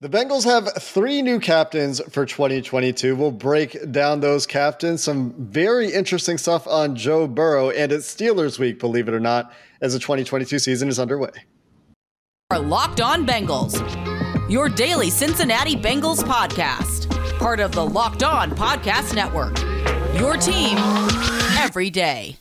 The 0.00 0.08
Bengals 0.08 0.44
have 0.44 0.72
three 0.80 1.22
new 1.22 1.40
captains 1.40 2.00
for 2.12 2.24
2022. 2.24 3.16
We'll 3.16 3.32
break 3.32 3.90
down 3.90 4.20
those 4.20 4.46
captains. 4.46 5.02
Some 5.02 5.34
very 5.36 5.92
interesting 5.92 6.38
stuff 6.38 6.68
on 6.68 6.94
Joe 6.94 7.26
Burrow, 7.26 7.70
and 7.70 7.90
it's 7.90 8.14
Steelers 8.14 8.60
week, 8.60 8.78
believe 8.78 9.08
it 9.08 9.14
or 9.14 9.18
not, 9.18 9.52
as 9.80 9.94
the 9.94 9.98
2022 9.98 10.60
season 10.60 10.88
is 10.88 11.00
underway. 11.00 11.30
Are 12.50 12.60
Locked 12.60 13.00
On 13.00 13.26
Bengals, 13.26 13.74
your 14.48 14.68
daily 14.68 15.10
Cincinnati 15.10 15.74
Bengals 15.74 16.22
podcast, 16.22 17.10
part 17.40 17.58
of 17.58 17.72
the 17.72 17.84
Locked 17.84 18.22
On 18.22 18.52
Podcast 18.52 19.16
Network. 19.16 19.58
Your 20.14 20.36
team 20.36 20.78
every 21.58 21.90
day. 21.90 22.36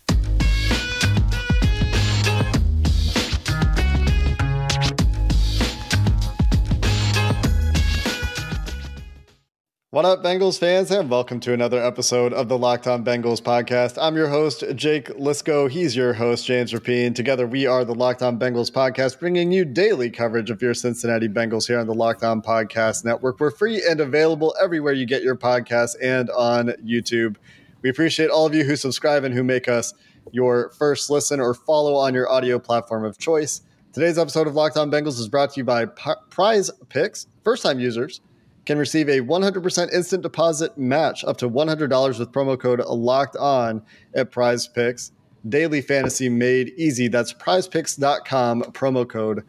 What 9.90 10.04
up, 10.04 10.22
Bengals 10.22 10.60
fans, 10.60 10.92
and 10.92 11.10
welcome 11.10 11.40
to 11.40 11.54
another 11.54 11.82
episode 11.82 12.34
of 12.34 12.50
the 12.50 12.58
Locked 12.58 12.88
On 12.88 13.06
Bengals 13.06 13.42
podcast. 13.42 13.98
I'm 13.98 14.18
your 14.18 14.28
host, 14.28 14.66
Jake 14.76 15.08
Liscow. 15.18 15.72
He's 15.72 15.96
your 15.96 16.12
host, 16.12 16.46
James 16.46 16.74
Rapien. 16.74 17.16
Together, 17.16 17.48
we 17.48 17.66
are 17.68 17.86
the 17.86 17.96
Locked 17.96 18.22
On 18.22 18.38
Bengals 18.38 18.70
podcast, 18.70 19.18
bringing 19.18 19.50
you 19.50 19.64
daily 19.64 20.10
coverage 20.10 20.50
of 20.50 20.62
your 20.62 20.74
Cincinnati 20.74 21.30
Bengals 21.30 21.68
here 21.68 21.80
on 21.80 21.88
the 21.88 21.94
Locked 21.94 22.26
On 22.26 22.42
Podcast 22.42 23.06
Network. 23.06 23.40
We're 23.40 23.50
free 23.50 23.82
and 23.90 24.02
available 24.02 24.54
everywhere 24.62 24.92
you 24.92 25.06
get 25.06 25.24
your 25.24 25.38
podcasts 25.38 25.96
and 26.02 26.30
on 26.32 26.68
YouTube. 26.86 27.38
We 27.82 27.90
appreciate 27.90 28.30
all 28.30 28.46
of 28.46 28.54
you 28.54 28.66
who 28.66 28.76
subscribe 28.76 29.24
and 29.24 29.34
who 29.34 29.42
make 29.42 29.70
us 29.70 29.94
your 30.34 30.72
first 30.72 31.10
listen 31.10 31.40
or 31.40 31.54
follow 31.54 31.96
on 31.96 32.14
your 32.14 32.30
audio 32.30 32.60
platform 32.60 33.06
of 33.06 33.18
choice. 33.18 33.62
Today's 33.94 34.18
episode 34.18 34.48
of 34.48 34.54
Locked 34.54 34.76
On 34.76 34.92
Bengals 34.92 35.18
is 35.18 35.30
brought 35.30 35.54
to 35.54 35.62
you 35.62 35.64
by 35.64 35.86
P- 35.86 36.12
Prize 36.30 36.70
Picks. 36.90 37.28
First 37.46 37.64
time 37.64 37.80
users 37.80 38.20
can 38.68 38.78
receive 38.78 39.08
a 39.08 39.22
100% 39.22 39.94
instant 39.94 40.22
deposit 40.22 40.78
match 40.78 41.24
up 41.24 41.38
to 41.38 41.50
$100 41.50 42.20
with 42.20 42.32
promo 42.34 42.60
code 42.60 42.82
locked 42.82 43.38
on 43.38 43.82
at 44.14 44.30
prize 44.30 44.68
picks. 44.68 45.14
Daily 45.48 45.80
fantasy 45.80 46.28
made 46.28 46.74
easy. 46.76 47.08
That's 47.08 47.32
prizepicks.com 47.32 48.64
promo 48.74 49.08
code 49.08 49.46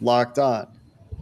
locked 0.00 0.38
on. 0.38 0.68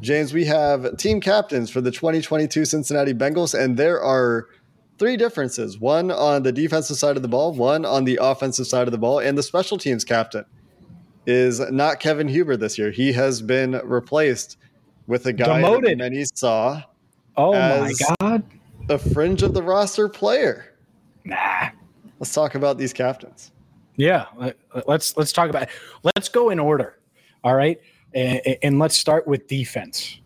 James 0.02 0.34
we 0.34 0.44
have 0.44 0.98
team 0.98 1.22
captains 1.22 1.70
for 1.70 1.80
the 1.80 1.90
2022 1.90 2.66
cincinnati 2.66 3.14
bengals 3.14 3.58
and 3.58 3.78
there 3.78 4.00
are 4.00 4.48
three 4.98 5.16
differences. 5.16 5.78
One 5.78 6.10
on 6.10 6.42
the 6.42 6.52
defensive 6.52 6.98
side 6.98 7.16
of 7.16 7.22
the 7.22 7.28
ball 7.28 7.54
one 7.54 7.86
on 7.86 8.04
the 8.04 8.18
offensive 8.20 8.66
side 8.66 8.86
of 8.86 8.92
the 8.92 8.98
ball 8.98 9.20
and 9.20 9.38
the 9.38 9.42
special 9.42 9.78
teams 9.78 10.04
captain 10.04 10.44
is 11.26 11.60
not 11.70 11.98
kevin 11.98 12.28
huber 12.28 12.58
this 12.58 12.76
year. 12.76 12.90
He 12.90 13.14
has 13.14 13.40
been 13.40 13.80
replaced 13.84 14.58
with 15.06 15.24
a 15.24 15.32
guy 15.32 15.62
Demoted. 15.62 15.84
that 15.84 15.96
many 15.96 16.24
saw 16.34 16.82
Oh 17.38 17.52
my 17.52 17.92
god. 18.20 18.42
a 18.88 18.98
fringe 18.98 19.42
of 19.42 19.54
the 19.54 19.62
roster 19.62 20.08
player. 20.08 20.74
Nah. 21.24 21.68
Let's 22.18 22.34
talk 22.34 22.54
about 22.54 22.78
these 22.78 22.92
captains. 22.92 23.52
Yeah, 23.96 24.26
let- 24.36 24.56
let's 24.86 25.16
let's 25.16 25.32
talk 25.32 25.50
about 25.50 25.68
let's 26.02 26.28
go 26.28 26.50
in 26.50 26.58
order. 26.58 26.98
All 27.44 27.54
right? 27.54 27.80
And, 28.14 28.40
and 28.62 28.78
let's 28.78 28.96
start 28.96 29.26
with 29.26 29.46
defense. 29.46 30.18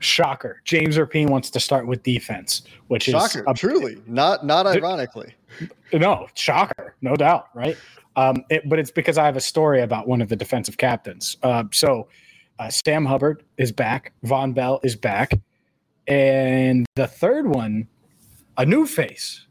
Shocker. 0.00 0.60
James 0.64 0.96
Rapien 0.98 1.30
wants 1.30 1.50
to 1.50 1.60
start 1.60 1.86
with 1.86 2.02
defense, 2.02 2.62
which 2.88 3.04
Shocker, 3.04 3.44
is 3.48 3.58
truly, 3.58 4.02
not 4.06 4.44
not 4.44 4.66
ironically. 4.66 5.34
no, 5.92 6.26
shocker, 6.34 6.94
no 7.00 7.14
doubt, 7.16 7.48
right? 7.54 7.76
Um, 8.16 8.44
it, 8.50 8.68
but 8.68 8.78
it's 8.78 8.90
because 8.90 9.18
I 9.18 9.24
have 9.24 9.36
a 9.36 9.40
story 9.40 9.80
about 9.82 10.06
one 10.06 10.20
of 10.20 10.28
the 10.28 10.36
defensive 10.36 10.76
captains. 10.78 11.36
Uh, 11.42 11.64
so 11.72 12.08
uh, 12.58 12.68
Sam 12.68 13.04
Hubbard 13.06 13.42
is 13.56 13.72
back. 13.72 14.12
Vonn 14.24 14.52
Bell 14.54 14.78
is 14.82 14.94
back. 14.94 15.32
And 16.06 16.86
the 16.96 17.06
third 17.06 17.46
one, 17.46 17.88
a 18.56 18.66
new 18.66 18.86
face, 18.86 19.46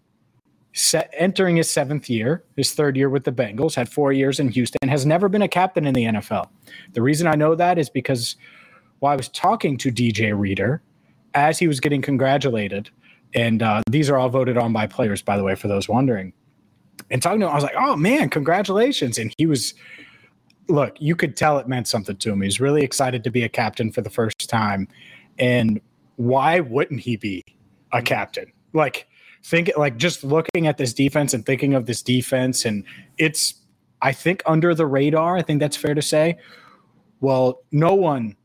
set, 0.73 1.13
entering 1.17 1.55
his 1.55 1.69
seventh 1.69 2.09
year, 2.09 2.43
his 2.55 2.73
third 2.73 2.95
year 2.97 3.09
with 3.09 3.23
the 3.23 3.31
Bengals, 3.31 3.75
had 3.75 3.89
four 3.89 4.11
years 4.11 4.39
in 4.39 4.49
Houston, 4.49 4.89
has 4.89 5.05
never 5.05 5.29
been 5.29 5.41
a 5.41 5.47
captain 5.47 5.85
in 5.85 5.93
the 5.93 6.05
NFL. 6.05 6.49
The 6.93 7.01
reason 7.01 7.27
I 7.27 7.35
know 7.35 7.55
that 7.55 7.77
is 7.77 7.89
because 7.89 8.35
while 8.99 9.13
I 9.13 9.15
was 9.15 9.29
talking 9.29 9.77
to 9.77 9.91
DJ 9.91 10.37
Reader 10.37 10.81
as 11.33 11.59
he 11.59 11.67
was 11.67 11.79
getting 11.79 12.01
congratulated, 12.01 12.89
and 13.33 13.63
uh, 13.63 13.81
these 13.89 14.09
are 14.09 14.17
all 14.17 14.29
voted 14.29 14.57
on 14.57 14.73
by 14.73 14.87
players, 14.87 15.21
by 15.21 15.37
the 15.37 15.43
way, 15.43 15.55
for 15.55 15.67
those 15.67 15.89
wondering. 15.89 16.33
And 17.09 17.21
talking 17.21 17.39
to 17.39 17.47
him, 17.47 17.51
I 17.51 17.55
was 17.55 17.63
like, 17.63 17.75
"Oh 17.75 17.95
man, 17.95 18.29
congratulations!" 18.29 19.17
And 19.17 19.33
he 19.37 19.45
was, 19.45 19.73
look, 20.69 20.95
you 20.99 21.15
could 21.15 21.35
tell 21.35 21.57
it 21.57 21.67
meant 21.67 21.87
something 21.87 22.15
to 22.17 22.31
him. 22.31 22.41
He's 22.41 22.59
really 22.59 22.83
excited 22.83 23.23
to 23.23 23.31
be 23.31 23.43
a 23.43 23.49
captain 23.49 23.91
for 23.91 24.01
the 24.01 24.09
first 24.09 24.49
time, 24.49 24.87
and 25.39 25.81
why 26.15 26.59
wouldn't 26.59 27.01
he 27.01 27.17
be 27.17 27.43
a 27.91 28.01
captain? 28.01 28.51
Like, 28.73 29.07
think 29.43 29.71
like 29.77 29.97
just 29.97 30.23
looking 30.23 30.67
at 30.67 30.77
this 30.77 30.93
defense 30.93 31.33
and 31.33 31.45
thinking 31.45 31.73
of 31.73 31.85
this 31.85 32.01
defense, 32.01 32.65
and 32.65 32.83
it's, 33.17 33.55
I 34.01 34.11
think, 34.11 34.41
under 34.45 34.73
the 34.73 34.85
radar. 34.85 35.37
I 35.37 35.41
think 35.41 35.59
that's 35.59 35.77
fair 35.77 35.93
to 35.93 36.01
say. 36.01 36.37
Well, 37.21 37.61
no 37.71 37.93
one 37.93 38.35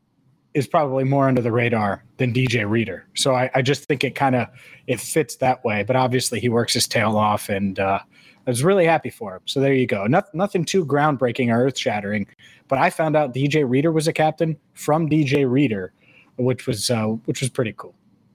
is 0.53 0.67
probably 0.67 1.03
more 1.03 1.27
under 1.27 1.41
the 1.41 1.51
radar 1.51 2.03
than 2.17 2.33
DJ 2.33 2.69
Reader. 2.69 3.07
So 3.15 3.35
I, 3.35 3.49
I 3.53 3.61
just 3.61 3.85
think 3.85 4.03
it 4.03 4.15
kind 4.15 4.35
of 4.35 4.47
it 4.87 4.99
fits 4.99 5.35
that 5.37 5.63
way. 5.63 5.83
But 5.83 5.95
obviously 5.95 6.39
he 6.39 6.49
works 6.49 6.73
his 6.73 6.87
tail 6.87 7.17
off, 7.17 7.49
and 7.49 7.79
uh, 7.79 7.99
I 8.47 8.49
was 8.49 8.63
really 8.63 8.85
happy 8.85 9.09
for 9.09 9.35
him. 9.35 9.41
So 9.45 9.59
there 9.59 9.73
you 9.73 9.85
go. 9.85 10.07
Not, 10.07 10.33
nothing 10.33 10.65
too 10.65 10.85
groundbreaking 10.85 11.49
or 11.53 11.65
earth 11.65 11.77
shattering. 11.77 12.27
But 12.67 12.79
I 12.79 12.89
found 12.89 13.15
out 13.15 13.33
DJ 13.33 13.67
Reader 13.67 13.91
was 13.91 14.07
a 14.07 14.13
captain 14.13 14.57
from 14.73 15.09
DJ 15.09 15.49
Reader, 15.49 15.93
which 16.39 16.65
was 16.65 16.89
uh, 16.89 17.05
which 17.25 17.41
was 17.41 17.49
pretty 17.49 17.73
cool. 17.77 17.93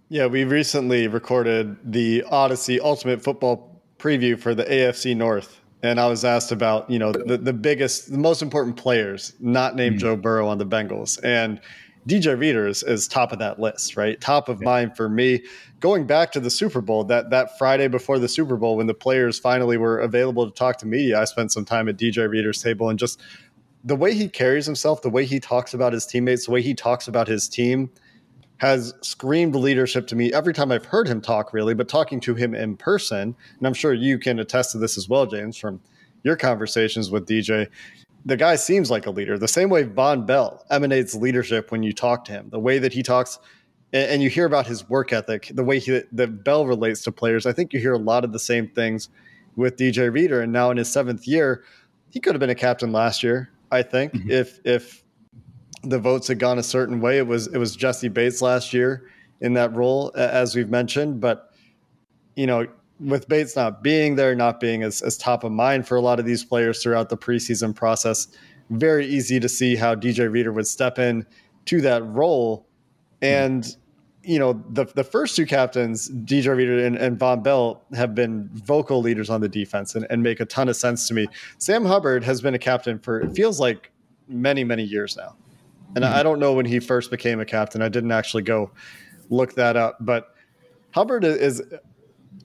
Yeah, 0.08 0.26
we 0.26 0.44
recently 0.44 1.08
recorded 1.08 1.76
the 1.84 2.22
Odyssey 2.30 2.78
Ultimate 2.78 3.22
Football 3.22 3.82
preview 3.98 4.38
for 4.38 4.54
the 4.54 4.64
AFC 4.64 5.16
North, 5.16 5.60
and 5.82 5.98
I 5.98 6.06
was 6.06 6.24
asked 6.24 6.52
about 6.52 6.88
you 6.90 6.98
know 6.98 7.12
the, 7.12 7.38
the 7.38 7.52
biggest, 7.52 8.12
the 8.12 8.18
most 8.18 8.42
important 8.42 8.76
players, 8.76 9.32
not 9.40 9.74
named 9.74 9.98
Joe 9.98 10.16
Burrow 10.16 10.46
on 10.46 10.58
the 10.58 10.66
Bengals, 10.66 11.18
and 11.24 11.60
DJ 12.06 12.38
Reader 12.38 12.66
is, 12.66 12.82
is 12.82 13.08
top 13.08 13.32
of 13.32 13.38
that 13.38 13.58
list, 13.58 13.96
right? 13.96 14.20
Top 14.20 14.48
of 14.48 14.60
mind 14.60 14.94
for 14.96 15.08
me. 15.08 15.42
Going 15.80 16.06
back 16.06 16.32
to 16.32 16.40
the 16.40 16.50
Super 16.50 16.80
Bowl, 16.80 17.04
that 17.04 17.30
that 17.30 17.56
Friday 17.58 17.88
before 17.88 18.18
the 18.18 18.28
Super 18.28 18.56
Bowl, 18.56 18.76
when 18.76 18.86
the 18.86 18.94
players 18.94 19.38
finally 19.38 19.78
were 19.78 19.98
available 19.98 20.44
to 20.48 20.54
talk 20.54 20.78
to 20.78 20.86
media, 20.86 21.20
I 21.20 21.24
spent 21.24 21.52
some 21.52 21.64
time 21.64 21.88
at 21.88 21.96
DJ 21.96 22.28
Reader's 22.28 22.62
table 22.62 22.90
and 22.90 22.98
just 22.98 23.20
the 23.84 23.96
way 23.96 24.14
he 24.14 24.28
carries 24.28 24.66
himself, 24.66 25.02
the 25.02 25.10
way 25.10 25.24
he 25.24 25.38
talks 25.38 25.74
about 25.74 25.92
his 25.92 26.06
teammates, 26.06 26.46
the 26.46 26.52
way 26.52 26.62
he 26.62 26.74
talks 26.74 27.06
about 27.06 27.28
his 27.28 27.48
team 27.48 27.90
has 28.58 28.94
screamed 29.02 29.54
leadership 29.54 30.06
to 30.06 30.16
me 30.16 30.32
every 30.32 30.54
time 30.54 30.72
I've 30.72 30.86
heard 30.86 31.06
him 31.06 31.20
talk, 31.20 31.52
really, 31.52 31.74
but 31.74 31.88
talking 31.88 32.20
to 32.20 32.34
him 32.34 32.54
in 32.54 32.76
person, 32.76 33.36
and 33.58 33.66
I'm 33.66 33.74
sure 33.74 33.92
you 33.92 34.18
can 34.18 34.38
attest 34.38 34.72
to 34.72 34.78
this 34.78 34.96
as 34.96 35.08
well, 35.08 35.26
James, 35.26 35.58
from 35.58 35.80
your 36.22 36.36
conversations 36.36 37.10
with 37.10 37.26
DJ. 37.26 37.68
The 38.24 38.36
guy 38.36 38.56
seems 38.56 38.90
like 38.90 39.06
a 39.06 39.10
leader, 39.10 39.36
the 39.36 39.48
same 39.48 39.68
way 39.68 39.84
Vonn 39.84 40.24
Bell 40.24 40.64
emanates 40.70 41.14
leadership 41.14 41.70
when 41.70 41.82
you 41.82 41.92
talk 41.92 42.24
to 42.26 42.32
him, 42.32 42.48
the 42.50 42.60
way 42.60 42.78
that 42.78 42.92
he 42.92 43.02
talks 43.02 43.38
and, 43.94 44.20
you 44.20 44.28
hear 44.28 44.44
about 44.44 44.66
his 44.66 44.88
work 44.88 45.12
ethic, 45.12 45.52
the 45.54 45.62
way 45.62 45.78
he, 45.78 46.02
that 46.10 46.42
Bell 46.42 46.66
relates 46.66 47.02
to 47.02 47.12
players. 47.12 47.46
I 47.46 47.52
think 47.52 47.72
you 47.72 47.78
hear 47.78 47.92
a 47.92 47.98
lot 47.98 48.24
of 48.24 48.32
the 48.32 48.40
same 48.40 48.66
things 48.68 49.08
with 49.54 49.76
DJ 49.76 50.12
Reader. 50.12 50.40
And 50.40 50.52
now 50.52 50.72
in 50.72 50.76
his 50.76 50.92
seventh 50.92 51.28
year, 51.28 51.62
he 52.10 52.18
could 52.18 52.34
have 52.34 52.40
been 52.40 52.50
a 52.50 52.56
captain 52.56 52.90
last 52.90 53.22
year, 53.22 53.50
I 53.70 53.82
think, 53.82 54.12
mm-hmm. 54.12 54.30
if, 54.30 54.60
if, 54.64 55.04
the 55.84 55.98
votes 55.98 56.28
had 56.28 56.38
gone 56.38 56.58
a 56.58 56.62
certain 56.62 57.00
way. 57.00 57.18
It 57.18 57.26
was 57.26 57.46
it 57.48 57.58
was 57.58 57.76
Jessie 57.76 58.08
Bates 58.08 58.42
last 58.42 58.72
year 58.72 59.10
in 59.40 59.54
that 59.54 59.72
role, 59.74 60.12
as 60.16 60.54
we've 60.54 60.70
mentioned. 60.70 61.20
But 61.20 61.52
you 62.36 62.46
know, 62.46 62.66
with 63.00 63.28
Bates 63.28 63.56
not 63.56 63.82
being 63.82 64.16
there, 64.16 64.34
not 64.34 64.60
being 64.60 64.82
as, 64.82 65.02
as 65.02 65.16
top 65.16 65.44
of 65.44 65.52
mind 65.52 65.86
for 65.86 65.96
a 65.96 66.00
lot 66.00 66.18
of 66.18 66.26
these 66.26 66.44
players 66.44 66.82
throughout 66.82 67.08
the 67.08 67.16
preseason 67.16 67.74
process, 67.74 68.28
very 68.70 69.06
easy 69.06 69.38
to 69.40 69.48
see 69.48 69.76
how 69.76 69.94
DJ 69.94 70.30
Reader 70.30 70.52
would 70.52 70.66
step 70.66 70.98
in 70.98 71.26
to 71.66 71.80
that 71.82 72.04
role. 72.06 72.66
Mm-hmm. 73.20 73.54
And 73.54 73.76
you 74.24 74.38
know, 74.38 74.62
the 74.70 74.84
the 74.86 75.04
first 75.04 75.36
two 75.36 75.46
captains, 75.46 76.10
DJ 76.10 76.56
Reader 76.56 76.84
and, 76.84 76.96
and 76.96 77.18
Vonn 77.18 77.42
Bell, 77.42 77.82
have 77.94 78.14
been 78.14 78.48
vocal 78.52 79.00
leaders 79.00 79.30
on 79.30 79.40
the 79.40 79.48
defense 79.48 79.94
and, 79.94 80.06
and 80.10 80.22
make 80.22 80.40
a 80.40 80.44
ton 80.44 80.68
of 80.68 80.76
sense 80.76 81.06
to 81.08 81.14
me. 81.14 81.26
Sam 81.58 81.84
Hubbard 81.84 82.24
has 82.24 82.40
been 82.40 82.54
a 82.54 82.58
captain 82.58 82.98
for 82.98 83.20
it 83.20 83.34
feels 83.34 83.60
like 83.60 83.90
many, 84.28 84.64
many 84.64 84.82
years 84.82 85.16
now. 85.16 85.36
And 85.94 86.04
I 86.04 86.24
don't 86.24 86.40
know 86.40 86.54
when 86.54 86.66
he 86.66 86.80
first 86.80 87.10
became 87.10 87.38
a 87.38 87.44
captain. 87.44 87.80
I 87.80 87.88
didn't 87.88 88.10
actually 88.10 88.42
go 88.42 88.72
look 89.30 89.54
that 89.54 89.76
up, 89.76 89.96
but 90.00 90.34
Hubbard 90.90 91.24
is 91.24 91.62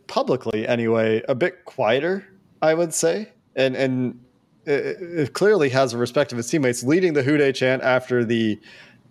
publicly 0.05 0.67
anyway, 0.67 1.23
a 1.27 1.33
bit 1.33 1.65
quieter, 1.65 2.27
I 2.61 2.75
would 2.75 2.93
say. 2.93 3.31
And 3.55 3.75
and 3.75 4.19
it, 4.65 4.97
it 5.01 5.33
clearly 5.33 5.69
has 5.69 5.93
a 5.93 5.97
respect 5.97 6.31
of 6.31 6.37
his 6.37 6.49
teammates, 6.49 6.83
leading 6.83 7.13
the 7.13 7.23
Who 7.23 7.37
Dey 7.37 7.51
chant 7.51 7.81
after 7.81 8.23
the 8.23 8.59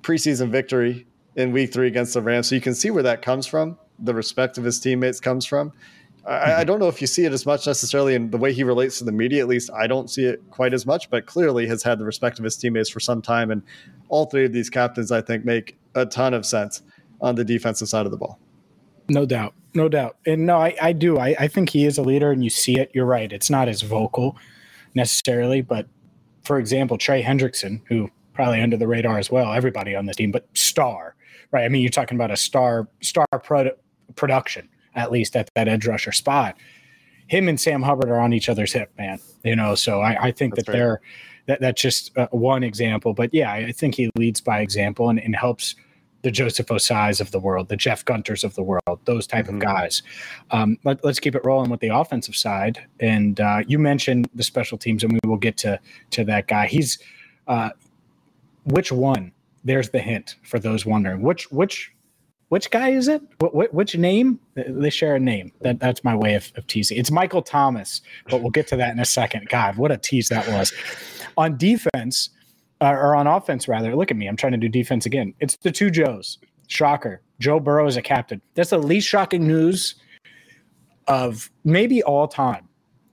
preseason 0.03 0.51
victory 0.51 1.08
in 1.39 1.53
week 1.53 1.73
three 1.73 1.87
against 1.87 2.15
the 2.15 2.21
Rams. 2.21 2.49
So 2.49 2.57
you 2.57 2.61
can 2.61 2.75
see 2.75 2.91
where 2.91 3.05
that 3.05 3.23
comes 3.23 3.47
from. 3.47 3.79
The 4.01 4.13
respect 4.13 4.59
of 4.59 4.65
his 4.65 4.81
teammates 4.81 5.21
comes 5.21 5.47
from. 5.47 5.73
I, 6.27 6.57
I, 6.57 6.65
don't 6.65 6.81
know 6.81 6.89
if 6.89 7.01
you 7.01 7.07
see 7.07 7.25
it 7.25 7.33
as 7.33 7.47
much 7.47 7.67
necessarily 7.67 8.15
in 8.15 8.31
the 8.31 8.37
way 8.37 8.53
he 8.53 8.65
relates 8.65 8.99
to 8.99 9.05
the 9.05 9.13
media. 9.13 9.41
At 9.41 9.49
least 9.49 9.71
I 9.73 9.87
don't 9.87 10.11
see 10.11 10.25
it 10.25 10.43
quite 10.51 10.75
as 10.75 10.85
much, 10.85 11.09
but 11.09 11.27
clearly 11.27 11.67
has 11.69 11.83
had 11.83 11.99
the 11.99 12.05
respect 12.05 12.39
of 12.39 12.45
his 12.45 12.57
teammates 12.57 12.91
for 12.91 13.01
some 13.01 13.23
time. 13.23 13.53
And 13.53 13.63
all 14.09 14.27
three 14.27 14.45
of 14.45 14.53
these 14.53 14.69
captains, 14.69 15.13
I 15.13 15.23
think, 15.23 15.45
make 15.45 15.79
a 15.95 16.05
ton 16.05 16.35
of 16.35 16.45
sense 16.45 16.83
on 17.21 17.37
the 17.37 17.45
defensive 17.45 17.89
side 17.89 18.05
of 18.05 18.11
the 18.11 18.19
ball. 18.19 18.39
No 19.09 19.25
doubt. 19.25 19.55
No 19.75 19.89
doubt. 19.89 20.17
And 20.27 20.45
no, 20.45 20.59
I, 20.59 20.77
I 20.83 20.93
do. 20.93 21.19
I, 21.19 21.37
I 21.39 21.49
think 21.49 21.71
he 21.71 21.87
is 21.87 21.99
a 21.99 22.03
leader 22.03 22.33
and 22.33 22.43
you 22.43 22.51
see 22.51 22.79
it. 22.79 22.91
You're 22.93 23.07
right. 23.07 23.33
It's 23.33 23.49
not 23.49 23.69
as 23.69 23.83
vocal 23.83 24.37
necessarily, 24.95 25.63
but 25.63 25.87
for 26.43 26.59
example, 26.59 26.99
Trey 26.99 27.23
Hendrickson, 27.23 27.81
who 27.87 28.11
probably 28.39 28.63
under 28.63 28.77
the 28.77 28.87
radar 28.87 29.19
as 29.19 29.33
well, 29.33 29.53
everybody 29.53 29.97
on 29.97 30.07
the 30.07 30.15
team, 30.15 30.31
but 30.31 30.47
star, 30.57 31.17
right? 31.51 31.65
I 31.65 31.69
mean, 31.69 31.83
you're 31.83 31.91
talking 31.91 32.17
about 32.17 32.31
a 32.31 32.37
star, 32.37 32.87
star 33.01 33.27
pro- 33.43 33.73
production 34.15 34.69
at 34.95 35.11
least 35.11 35.35
at 35.35 35.51
that 35.57 35.67
edge 35.67 35.89
rusher 35.89 36.13
spot. 36.13 36.57
Him 37.27 37.49
and 37.49 37.61
Sam 37.61 37.83
Hubbard 37.83 38.11
are 38.11 38.21
on 38.21 38.33
each 38.33 38.49
other's 38.49 38.73
hip, 38.73 38.93
man. 38.97 39.19
You 39.43 39.57
know, 39.57 39.75
so 39.75 40.01
I, 40.01 40.27
I 40.27 40.31
think 40.31 40.55
that's 40.55 40.67
that 40.67 40.73
they're 40.73 41.01
that 41.47 41.61
that's 41.61 41.83
just 41.83 42.17
uh, 42.17 42.29
one 42.31 42.63
example. 42.63 43.13
But 43.13 43.35
yeah, 43.35 43.53
I 43.53 43.73
think 43.73 43.97
he 43.97 44.09
leads 44.17 44.41
by 44.41 44.61
example 44.61 45.11
and, 45.11 45.19
and 45.19 45.35
helps 45.35 45.75
the 46.23 46.31
Joseph 46.31 46.69
Ossais 46.69 47.21
of 47.21 47.33
the 47.33 47.41
world, 47.41 47.69
the 47.69 47.77
Jeff 47.77 48.05
Gunters 48.05 48.45
of 48.45 48.55
the 48.55 48.63
world, 48.63 49.01
those 49.05 49.27
type 49.27 49.47
mm-hmm. 49.47 49.57
of 49.57 49.63
guys. 49.63 50.03
Um, 50.53 50.79
let, 50.85 51.05
us 51.05 51.19
keep 51.19 51.35
it 51.35 51.45
rolling 51.45 51.71
with 51.71 51.81
the 51.81 51.89
offensive 51.89 52.37
side. 52.37 52.85
And 53.01 53.41
uh, 53.41 53.63
you 53.67 53.81
mentioned 53.81 54.29
the 54.33 54.45
special 54.45 54.79
teams, 54.79 55.03
and 55.03 55.13
we 55.13 55.21
will 55.29 55.37
get 55.37 55.57
to 55.59 55.81
to 56.11 56.25
that 56.25 56.47
guy. 56.47 56.69
He's 56.69 57.01
uh, 57.49 57.71
which 58.71 58.93
one? 58.93 59.33
There's 59.65 59.91
the 59.91 59.99
hint 59.99 60.37
for 60.45 60.59
those 60.59 60.87
wondering. 60.87 61.23
Which 61.23 61.51
which 61.51 61.93
which 62.49 62.71
guy 62.71 62.91
is 62.91 63.09
it? 63.09 63.21
What, 63.41 63.75
which 63.75 63.97
name? 63.97 64.41
They 64.55 64.91
share 64.91 65.17
a 65.17 65.21
name. 65.21 65.53
That 65.61 65.81
that's 65.81 66.03
my 66.05 66.15
way 66.15 66.35
of, 66.35 66.51
of 66.57 66.67
teasing. 66.67 66.97
It's 66.97 67.11
Michael 67.11 67.43
Thomas, 67.43 68.01
but 68.31 68.41
we'll 68.41 68.51
get 68.51 68.67
to 68.69 68.77
that 68.77 68.93
in 68.93 69.01
a 69.01 69.05
second. 69.05 69.49
God, 69.49 69.77
what 69.77 69.91
a 69.91 69.99
tease 69.99 70.29
that 70.29 70.49
was. 70.49 70.73
on 71.37 71.57
defense, 71.57 72.31
uh, 72.81 72.91
or 72.91 73.15
on 73.15 73.27
offense 73.27 73.69
rather. 73.69 73.95
Look 73.95 74.11
at 74.11 74.17
me. 74.17 74.27
I'm 74.27 74.37
trying 74.37 74.53
to 74.53 74.59
do 74.59 74.69
defense 74.69 75.07
again. 75.07 75.35
It's 75.41 75.57
the 75.57 75.71
two 75.71 75.91
Joes. 75.91 76.39
Shocker. 76.69 77.23
Joe 77.41 77.61
Burrow 77.61 77.87
is 77.87 77.97
a 77.97 78.03
captain. 78.03 78.43
That's 78.55 78.71
the 78.71 78.79
least 78.79 79.09
shocking 79.09 79.47
news 79.47 79.95
of 81.07 81.51
maybe 81.65 82.03
all 82.03 82.29
time 82.29 82.68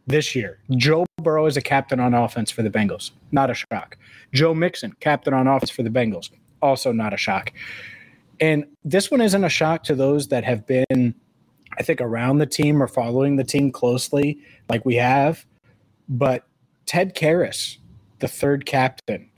this 0.07 0.35
year. 0.35 0.59
Joe 0.71 1.05
Burrow 1.21 1.45
is 1.45 1.57
a 1.57 1.61
captain 1.61 1.99
on 1.99 2.13
offense 2.13 2.51
for 2.51 2.61
the 2.61 2.69
Bengals. 2.69 3.11
Not 3.31 3.49
a 3.49 3.53
shock. 3.53 3.97
Joe 4.33 4.53
Mixon, 4.53 4.95
captain 4.99 5.33
on 5.33 5.47
offense 5.47 5.71
for 5.71 5.83
the 5.83 5.89
Bengals. 5.89 6.29
Also 6.61 6.91
not 6.91 7.13
a 7.13 7.17
shock. 7.17 7.51
And 8.39 8.65
this 8.83 9.09
one 9.09 9.21
isn't 9.21 9.43
a 9.43 9.49
shock 9.49 9.83
to 9.85 9.95
those 9.95 10.27
that 10.27 10.43
have 10.43 10.65
been, 10.67 11.15
I 11.77 11.83
think, 11.83 12.01
around 12.01 12.37
the 12.37 12.45
team 12.45 12.81
or 12.81 12.87
following 12.87 13.37
the 13.37 13.43
team 13.43 13.71
closely, 13.71 14.39
like 14.69 14.85
we 14.85 14.95
have. 14.95 15.45
But 16.09 16.45
Ted 16.85 17.15
Karras, 17.15 17.77
the 18.19 18.27
third 18.27 18.65
captain, 18.65 19.29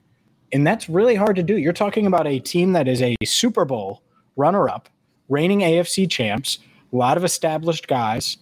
and 0.51 0.65
that's 0.65 0.89
really 0.89 1.15
hard 1.15 1.35
to 1.35 1.43
do. 1.43 1.57
You're 1.57 1.73
talking 1.73 2.05
about 2.05 2.27
a 2.27 2.39
team 2.39 2.73
that 2.73 2.87
is 2.87 3.01
a 3.01 3.15
Super 3.23 3.65
Bowl 3.65 4.01
runner 4.35 4.69
up, 4.69 4.89
reigning 5.29 5.59
AFC 5.59 6.09
champs, 6.09 6.59
a 6.91 6.95
lot 6.95 7.17
of 7.17 7.23
established 7.23 7.87
guys 7.87 8.37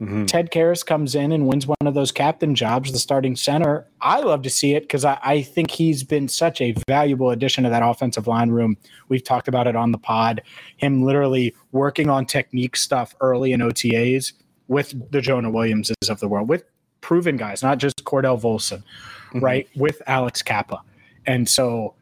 Mm-hmm. 0.00 0.24
Ted 0.24 0.50
Karras 0.50 0.84
comes 0.84 1.14
in 1.14 1.30
and 1.30 1.46
wins 1.46 1.66
one 1.66 1.76
of 1.84 1.92
those 1.92 2.10
captain 2.10 2.54
jobs, 2.54 2.90
the 2.90 2.98
starting 2.98 3.36
center. 3.36 3.86
I 4.00 4.20
love 4.20 4.40
to 4.42 4.50
see 4.50 4.74
it 4.74 4.84
because 4.84 5.04
I, 5.04 5.18
I, 5.22 5.42
think 5.42 5.70
he's 5.70 6.02
been 6.02 6.26
such 6.26 6.62
a 6.62 6.74
valuable 6.88 7.30
addition 7.30 7.64
to 7.64 7.70
that 7.70 7.82
offensive 7.82 8.26
line 8.26 8.48
room. 8.48 8.78
We've 9.08 9.22
talked 9.22 9.46
about 9.46 9.66
it 9.66 9.76
on 9.76 9.92
the 9.92 9.98
pod. 9.98 10.40
Him 10.78 11.02
literally 11.02 11.54
working 11.72 12.08
on 12.08 12.24
technique 12.24 12.76
stuff 12.76 13.14
early 13.20 13.52
in 13.52 13.60
OTAs 13.60 14.32
with 14.68 14.94
the 15.10 15.20
Jonah 15.20 15.50
Williamses 15.50 16.08
of 16.08 16.18
the 16.20 16.28
world, 16.28 16.48
with 16.48 16.64
proven 17.02 17.36
guys, 17.36 17.62
not 17.62 17.76
just 17.76 18.02
Cordell 18.04 18.40
Volson, 18.40 18.78
mm-hmm. 18.78 19.40
right? 19.40 19.68
With 19.76 20.00
Alex 20.06 20.40
Cappa. 20.40 20.80
And 21.26 21.46
so 21.46 21.94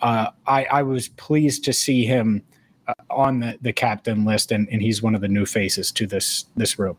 uh, 0.00 0.28
I, 0.46 0.64
I 0.66 0.82
was 0.82 1.08
pleased 1.08 1.64
to 1.64 1.72
see 1.72 2.04
him 2.04 2.42
uh, 2.86 2.92
on 3.08 3.40
the, 3.40 3.58
the 3.62 3.72
captain 3.72 4.26
list, 4.26 4.52
and, 4.52 4.68
and 4.70 4.82
he's 4.82 5.02
one 5.02 5.14
of 5.14 5.22
the 5.22 5.28
new 5.28 5.46
faces 5.46 5.90
to 5.92 6.06
this 6.06 6.44
this 6.54 6.78
room. 6.78 6.98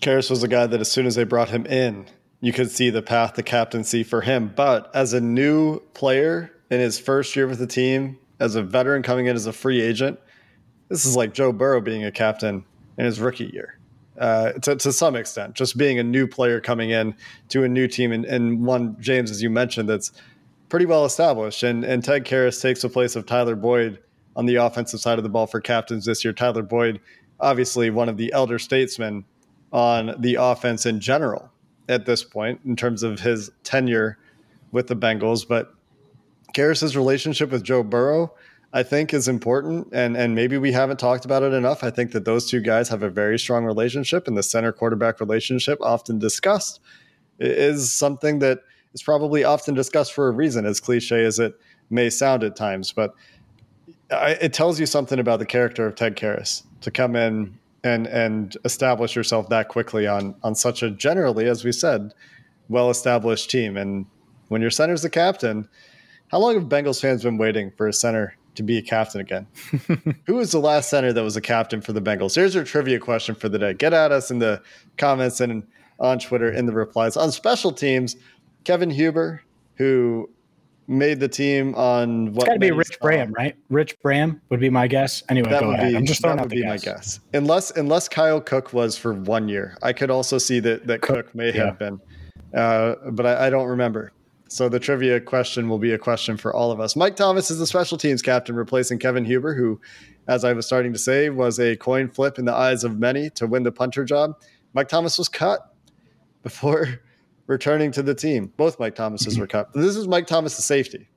Karras 0.00 0.30
was 0.30 0.42
a 0.42 0.48
guy 0.48 0.66
that 0.66 0.80
as 0.80 0.90
soon 0.90 1.06
as 1.06 1.14
they 1.14 1.24
brought 1.24 1.48
him 1.48 1.66
in, 1.66 2.06
you 2.40 2.52
could 2.52 2.70
see 2.70 2.90
the 2.90 3.02
path 3.02 3.34
to 3.34 3.42
captaincy 3.42 4.02
for 4.02 4.20
him. 4.20 4.52
But 4.54 4.90
as 4.94 5.12
a 5.12 5.20
new 5.20 5.80
player 5.94 6.52
in 6.70 6.80
his 6.80 6.98
first 6.98 7.34
year 7.34 7.46
with 7.46 7.58
the 7.58 7.66
team, 7.66 8.18
as 8.38 8.54
a 8.54 8.62
veteran 8.62 9.02
coming 9.02 9.26
in 9.26 9.36
as 9.36 9.46
a 9.46 9.52
free 9.52 9.80
agent, 9.80 10.20
this 10.88 11.04
is 11.06 11.16
like 11.16 11.32
Joe 11.32 11.52
Burrow 11.52 11.80
being 11.80 12.04
a 12.04 12.12
captain 12.12 12.64
in 12.98 13.04
his 13.04 13.20
rookie 13.20 13.46
year. 13.46 13.78
Uh, 14.18 14.52
to, 14.52 14.76
to 14.76 14.92
some 14.92 15.14
extent, 15.14 15.54
just 15.54 15.76
being 15.76 15.98
a 15.98 16.02
new 16.02 16.26
player 16.26 16.60
coming 16.60 16.90
in 16.90 17.14
to 17.50 17.64
a 17.64 17.68
new 17.68 17.86
team 17.86 18.12
and, 18.12 18.24
and 18.24 18.64
one, 18.64 18.96
James, 19.00 19.30
as 19.30 19.42
you 19.42 19.50
mentioned, 19.50 19.88
that's 19.88 20.12
pretty 20.68 20.86
well 20.86 21.04
established. 21.04 21.62
And, 21.62 21.84
and 21.84 22.02
Ted 22.02 22.24
Karras 22.24 22.60
takes 22.60 22.82
the 22.82 22.88
place 22.88 23.14
of 23.14 23.26
Tyler 23.26 23.56
Boyd 23.56 23.98
on 24.34 24.46
the 24.46 24.56
offensive 24.56 25.00
side 25.00 25.18
of 25.18 25.22
the 25.22 25.28
ball 25.28 25.46
for 25.46 25.60
captains 25.60 26.04
this 26.04 26.24
year. 26.24 26.32
Tyler 26.32 26.62
Boyd, 26.62 27.00
obviously 27.40 27.90
one 27.90 28.08
of 28.08 28.16
the 28.16 28.32
elder 28.32 28.58
statesmen 28.58 29.24
on 29.76 30.14
the 30.18 30.36
offense 30.36 30.86
in 30.86 30.98
general 30.98 31.52
at 31.90 32.06
this 32.06 32.24
point 32.24 32.58
in 32.64 32.74
terms 32.74 33.02
of 33.02 33.20
his 33.20 33.50
tenure 33.62 34.16
with 34.72 34.86
the 34.86 34.96
Bengals. 34.96 35.46
But 35.46 35.74
Karras's 36.54 36.96
relationship 36.96 37.50
with 37.50 37.62
Joe 37.62 37.82
Burrow, 37.82 38.32
I 38.72 38.82
think, 38.82 39.12
is 39.12 39.28
important, 39.28 39.88
and 39.92 40.16
and 40.16 40.34
maybe 40.34 40.56
we 40.56 40.72
haven't 40.72 40.98
talked 40.98 41.26
about 41.26 41.42
it 41.42 41.52
enough. 41.52 41.84
I 41.84 41.90
think 41.90 42.12
that 42.12 42.24
those 42.24 42.50
two 42.50 42.60
guys 42.60 42.88
have 42.88 43.02
a 43.02 43.10
very 43.10 43.38
strong 43.38 43.66
relationship, 43.66 44.26
and 44.26 44.36
the 44.36 44.42
center 44.42 44.72
quarterback 44.72 45.20
relationship, 45.20 45.78
often 45.82 46.18
discussed, 46.18 46.80
is 47.38 47.92
something 47.92 48.38
that 48.38 48.60
is 48.94 49.02
probably 49.02 49.44
often 49.44 49.74
discussed 49.74 50.14
for 50.14 50.28
a 50.28 50.30
reason, 50.30 50.64
as 50.64 50.80
cliche 50.80 51.22
as 51.22 51.38
it 51.38 51.54
may 51.90 52.08
sound 52.08 52.42
at 52.42 52.56
times. 52.56 52.92
But 52.92 53.12
I, 54.10 54.38
it 54.40 54.54
tells 54.54 54.80
you 54.80 54.86
something 54.86 55.18
about 55.18 55.38
the 55.38 55.46
character 55.46 55.86
of 55.86 55.96
Ted 55.96 56.16
Karras 56.16 56.62
to 56.80 56.90
come 56.90 57.14
in 57.14 57.58
and 57.86 58.08
and 58.08 58.56
establish 58.64 59.14
yourself 59.14 59.48
that 59.48 59.68
quickly 59.68 60.06
on 60.06 60.34
on 60.42 60.54
such 60.54 60.82
a 60.82 60.90
generally, 60.90 61.46
as 61.46 61.64
we 61.64 61.72
said, 61.72 62.12
well 62.68 62.90
established 62.90 63.48
team. 63.48 63.76
And 63.76 64.06
when 64.48 64.60
your 64.60 64.70
center's 64.70 65.02
the 65.02 65.10
captain, 65.10 65.68
how 66.28 66.40
long 66.40 66.54
have 66.54 66.64
Bengals 66.64 67.00
fans 67.00 67.22
been 67.22 67.38
waiting 67.38 67.72
for 67.76 67.86
a 67.86 67.92
center 67.92 68.36
to 68.56 68.64
be 68.64 68.78
a 68.78 68.82
captain 68.82 69.20
again? 69.20 69.46
Who 70.26 70.34
was 70.34 70.50
the 70.50 70.58
last 70.58 70.90
center 70.90 71.12
that 71.12 71.22
was 71.22 71.36
a 71.36 71.40
captain 71.40 71.80
for 71.80 71.92
the 71.92 72.02
Bengals? 72.02 72.34
Here's 72.34 72.54
your 72.54 72.64
trivia 72.64 72.98
question 72.98 73.36
for 73.36 73.48
the 73.48 73.58
day. 73.58 73.74
Get 73.74 73.92
at 73.92 74.10
us 74.10 74.32
in 74.32 74.40
the 74.40 74.60
comments 74.98 75.40
and 75.40 75.64
on 76.00 76.18
Twitter 76.18 76.50
in 76.50 76.66
the 76.66 76.72
replies. 76.72 77.16
On 77.16 77.30
special 77.30 77.70
teams, 77.70 78.16
Kevin 78.64 78.90
Huber, 78.90 79.42
who 79.76 80.28
made 80.88 81.20
the 81.20 81.28
team 81.28 81.74
on 81.74 82.32
what? 82.32 82.36
It's 82.36 82.44
got 82.46 82.52
to 82.54 82.60
be 82.60 82.70
Rich 82.70 82.98
Braham, 83.00 83.32
right? 83.32 83.56
Rich 83.70 83.98
Braham 84.00 84.40
would 84.50 84.60
be 84.60 84.70
my 84.70 84.86
guess. 84.86 85.22
Anyway, 85.28 85.50
that 85.50 85.62
go 85.62 85.72
ahead. 85.72 85.92
Be, 85.92 85.96
I'm 85.96 86.06
just 86.06 86.20
throwing 86.20 86.36
that 86.36 86.42
out 86.42 86.50
would 86.50 86.54
be 86.54 86.62
guess. 86.62 86.86
my 86.86 86.92
guess. 86.92 87.20
Unless 87.34 87.70
unless 87.72 88.08
Kyle 88.08 88.40
Cook 88.40 88.72
was 88.72 88.96
for 88.96 89.12
one 89.12 89.48
year, 89.48 89.76
I 89.82 89.92
could 89.92 90.10
also 90.10 90.38
see 90.38 90.60
that 90.60 90.86
that 90.86 91.02
Cook, 91.02 91.26
Cook 91.26 91.34
may 91.34 91.52
yeah. 91.52 91.66
have 91.66 91.78
been, 91.78 92.00
uh, 92.54 92.94
but 93.10 93.26
I, 93.26 93.46
I, 93.46 93.50
don't 93.50 93.68
remember. 93.68 94.12
So 94.48 94.68
the 94.68 94.78
trivia 94.78 95.20
question 95.20 95.68
will 95.68 95.78
be 95.78 95.92
a 95.92 95.98
question 95.98 96.36
for 96.36 96.54
all 96.54 96.70
of 96.70 96.78
us. 96.78 96.94
Mike 96.94 97.16
Thomas 97.16 97.50
is 97.50 97.58
the 97.58 97.66
special 97.66 97.98
teams 97.98 98.22
captain, 98.22 98.54
replacing 98.54 99.00
Kevin 99.00 99.24
Huber, 99.24 99.54
who, 99.54 99.80
as 100.28 100.44
I 100.44 100.52
was 100.52 100.66
starting 100.66 100.92
to 100.92 100.98
say, 100.98 101.30
was 101.30 101.58
a 101.58 101.76
coin 101.76 102.08
flip 102.08 102.38
in 102.38 102.44
the 102.44 102.54
eyes 102.54 102.84
of 102.84 102.98
many 102.98 103.28
to 103.30 103.46
win 103.46 103.64
the 103.64 103.72
punter 103.72 104.04
job. 104.04 104.40
Mike 104.72 104.88
Thomas 104.88 105.18
was 105.18 105.28
cut 105.28 105.74
before 106.44 107.00
returning 107.46 107.92
to 107.92 108.02
the 108.02 108.14
team. 108.14 108.52
Both 108.56 108.78
Mike 108.78 108.94
Thomases 108.94 109.38
were 109.38 109.46
cut. 109.46 109.72
This 109.72 109.96
is 109.96 110.08
Mike 110.08 110.26
Thomas, 110.26 110.56
the 110.56 110.62
safety, 110.62 111.08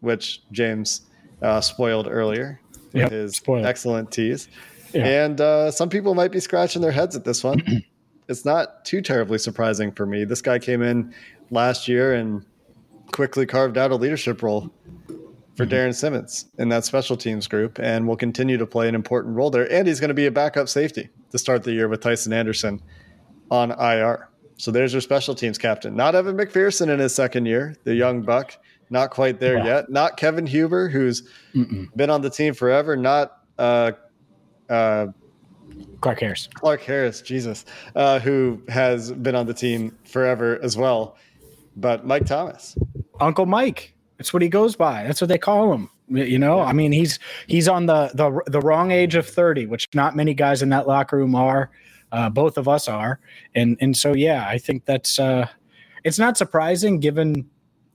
which 0.00 0.42
James 0.52 1.02
uh, 1.42 1.60
spoiled 1.60 2.08
earlier 2.08 2.60
with 2.92 3.02
yep, 3.02 3.12
his 3.12 3.36
spoiled. 3.36 3.66
excellent 3.66 4.10
tease. 4.10 4.48
Yeah. 4.92 5.24
And 5.24 5.40
uh, 5.40 5.70
some 5.70 5.88
people 5.88 6.14
might 6.14 6.32
be 6.32 6.40
scratching 6.40 6.82
their 6.82 6.92
heads 6.92 7.16
at 7.16 7.24
this 7.24 7.42
one. 7.44 7.62
it's 8.28 8.44
not 8.44 8.84
too 8.84 9.00
terribly 9.00 9.38
surprising 9.38 9.92
for 9.92 10.06
me. 10.06 10.24
This 10.24 10.42
guy 10.42 10.58
came 10.58 10.82
in 10.82 11.14
last 11.50 11.88
year 11.88 12.14
and 12.14 12.44
quickly 13.12 13.46
carved 13.46 13.78
out 13.78 13.90
a 13.90 13.96
leadership 13.96 14.42
role 14.42 14.70
for 15.56 15.64
mm-hmm. 15.64 15.70
Darrin 15.70 15.92
Simmons 15.92 16.46
in 16.58 16.68
that 16.70 16.84
special 16.84 17.16
teams 17.16 17.46
group 17.46 17.78
and 17.78 18.06
will 18.06 18.16
continue 18.16 18.56
to 18.56 18.66
play 18.66 18.88
an 18.88 18.94
important 18.94 19.36
role 19.36 19.50
there. 19.50 19.70
And 19.70 19.86
he's 19.86 20.00
going 20.00 20.08
to 20.08 20.14
be 20.14 20.26
a 20.26 20.30
backup 20.30 20.68
safety 20.68 21.08
to 21.30 21.38
start 21.38 21.62
the 21.62 21.72
year 21.72 21.88
with 21.88 22.00
Tycen 22.00 22.32
Anderson 22.32 22.80
on 23.50 23.70
IR. 23.72 24.28
So 24.56 24.70
there's 24.70 24.92
your 24.92 25.02
special 25.02 25.34
teams 25.34 25.58
captain. 25.58 25.94
Not 25.94 26.14
Evan 26.14 26.36
McPherson 26.36 26.88
in 26.88 26.98
his 26.98 27.14
second 27.14 27.46
year, 27.46 27.76
the 27.84 27.94
young 27.94 28.22
buck. 28.22 28.56
Not 28.88 29.10
quite 29.10 29.40
there 29.40 29.64
yet. 29.64 29.90
Not 29.90 30.16
Kevin 30.16 30.46
Huber, 30.46 30.88
who's 30.88 31.28
Mm-mm. 31.54 31.94
been 31.96 32.08
on 32.08 32.22
the 32.22 32.30
team 32.30 32.54
forever. 32.54 32.96
Not 32.96 33.42
uh, 33.58 33.92
uh, 34.70 35.08
Clark 36.00 36.20
Harris. 36.20 36.48
Clark 36.54 36.82
Harris, 36.82 37.20
Jesus, 37.20 37.64
uh, 37.96 38.20
who 38.20 38.62
has 38.68 39.12
been 39.12 39.34
on 39.34 39.46
the 39.46 39.54
team 39.54 39.96
forever 40.04 40.60
as 40.62 40.76
well. 40.76 41.16
But 41.76 42.06
Mike 42.06 42.26
Thomas, 42.26 42.76
Uncle 43.20 43.46
Mike. 43.46 43.94
That's 44.18 44.32
what 44.32 44.40
he 44.40 44.48
goes 44.48 44.76
by. 44.76 45.02
That's 45.02 45.20
what 45.20 45.28
they 45.28 45.36
call 45.38 45.72
him. 45.72 45.90
You 46.08 46.38
know, 46.38 46.60
I 46.60 46.72
mean, 46.72 46.92
he's 46.92 47.18
he's 47.48 47.66
on 47.68 47.86
the 47.86 48.10
the 48.14 48.40
the 48.46 48.60
wrong 48.60 48.92
age 48.92 49.16
of 49.16 49.28
thirty, 49.28 49.66
which 49.66 49.88
not 49.94 50.14
many 50.14 50.32
guys 50.32 50.62
in 50.62 50.68
that 50.68 50.86
locker 50.86 51.16
room 51.16 51.34
are. 51.34 51.70
Uh, 52.12 52.30
both 52.30 52.56
of 52.56 52.68
us 52.68 52.88
are, 52.88 53.20
and 53.54 53.76
and 53.80 53.96
so 53.96 54.14
yeah, 54.14 54.46
I 54.48 54.58
think 54.58 54.84
that's 54.84 55.18
uh, 55.18 55.48
it's 56.04 56.18
not 56.18 56.36
surprising 56.36 57.00
given 57.00 57.48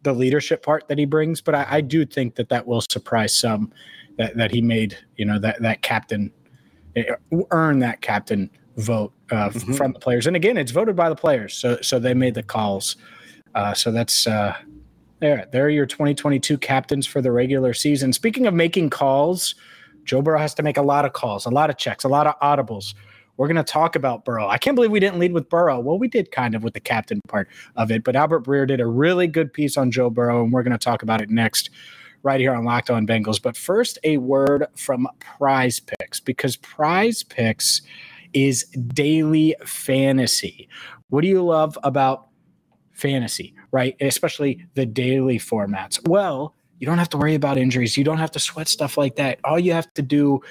the 0.04 0.14
leadership 0.14 0.64
part 0.64 0.88
that 0.88 0.98
he 0.98 1.06
brings, 1.06 1.42
but 1.42 1.56
I, 1.56 1.68
I 1.70 1.82
do 1.82 2.06
think 2.06 2.36
that 2.36 2.50
that 2.50 2.68
will 2.68 2.82
surprise 2.82 3.36
some 3.36 3.72
that 4.18 4.36
that 4.36 4.52
he 4.52 4.62
made 4.62 4.98
you 5.16 5.26
know 5.26 5.40
that 5.40 5.62
that 5.62 5.82
captain 5.82 6.32
eh, 6.96 7.04
earn 7.52 7.80
that 7.80 8.02
captain 8.02 8.50
vote 8.78 9.14
uh, 9.32 9.50
mm-hmm. 9.50 9.74
from 9.74 9.94
the 9.94 10.00
players, 10.00 10.28
and 10.28 10.36
again, 10.36 10.58
it's 10.58 10.72
voted 10.72 10.96
by 10.96 11.10
the 11.10 11.16
players, 11.16 11.54
so 11.54 11.80
so 11.82 12.00
they 12.00 12.14
made 12.14 12.34
the 12.34 12.44
calls. 12.44 12.98
Uh, 13.56 13.74
so 13.74 13.92
that's 13.92 14.28
uh, 14.28 14.56
there. 15.20 15.48
There 15.52 15.66
are 15.66 15.70
your 15.70 15.86
2022 15.86 16.58
captains 16.58 17.06
for 17.06 17.22
the 17.22 17.32
regular 17.32 17.74
season. 17.74 18.12
Speaking 18.14 18.46
of 18.48 18.54
making 18.54 18.90
calls, 18.90 19.56
Joe 20.04 20.22
Burrow 20.22 20.40
has 20.40 20.54
to 20.56 20.64
make 20.64 20.78
a 20.78 20.82
lot 20.82 21.06
of 21.06 21.14
calls, 21.14 21.46
a 21.46 21.50
lot 21.50 21.70
of 21.70 21.78
checks, 21.78 22.04
a 22.04 22.10
lot 22.10 22.28
of 22.28 22.40
audibles. 22.40 22.94
We're 23.42 23.48
going 23.48 23.56
to 23.56 23.64
talk 23.64 23.96
about 23.96 24.24
Burrow. 24.24 24.48
I 24.48 24.60
can't 24.60 24.76
believe 24.76 24.92
we 24.92 25.00
didn't 25.00 25.18
lead 25.18 25.34
with 25.34 25.50
Burrow. 25.50 25.80
Well, 25.80 25.98
we 25.98 26.08
did 26.08 26.32
kind 26.32 26.54
of 26.54 26.64
with 26.64 26.76
the 26.76 26.80
captain 26.80 27.20
part 27.28 27.48
of 27.76 27.90
it, 27.90 28.04
but 28.04 28.16
Albert 28.16 28.42
Breer 28.42 28.68
did 28.68 28.80
a 28.80 28.86
really 28.86 29.26
good 29.26 29.52
piece 29.52 29.78
on 29.78 29.90
Joe 29.90 30.12
Burrow, 30.12 30.44
and 30.44 30.54
we're 30.54 30.62
going 30.62 30.78
to 30.78 30.78
talk 30.78 31.02
about 31.02 31.22
it 31.22 31.32
next 31.32 31.72
right 32.22 32.40
here 32.40 32.54
on 32.54 32.66
Locked 32.66 32.92
On 32.92 33.08
Bengals. 33.08 33.42
But 33.42 33.58
first, 33.58 33.98
a 34.04 34.18
word 34.18 34.68
from 34.76 35.08
Prize 35.18 35.80
Picks 35.80 36.20
because 36.20 36.56
Prize 36.56 37.24
Picks 37.24 37.82
is 38.34 38.64
daily 38.94 39.56
fantasy. 39.66 40.70
What 41.10 41.22
do 41.22 41.28
you 41.28 41.44
love 41.44 41.80
about 41.82 42.28
fantasy, 42.92 43.56
right? 43.72 43.96
Especially 44.00 44.68
the 44.76 44.86
daily 44.86 45.40
formats. 45.40 46.00
Well, 46.08 46.54
you 46.78 46.86
don't 46.86 47.00
have 47.00 47.10
to 47.10 47.18
worry 47.18 47.34
about 47.34 47.58
injuries. 47.58 47.98
You 47.98 48.04
don't 48.04 48.20
have 48.20 48.32
to 48.34 48.40
sweat 48.40 48.68
stuff 48.68 49.00
like 49.00 49.16
that. 49.16 49.40
All 49.44 49.58
you 49.58 49.74
have 49.74 49.92
to 49.96 50.04
do 50.04 50.42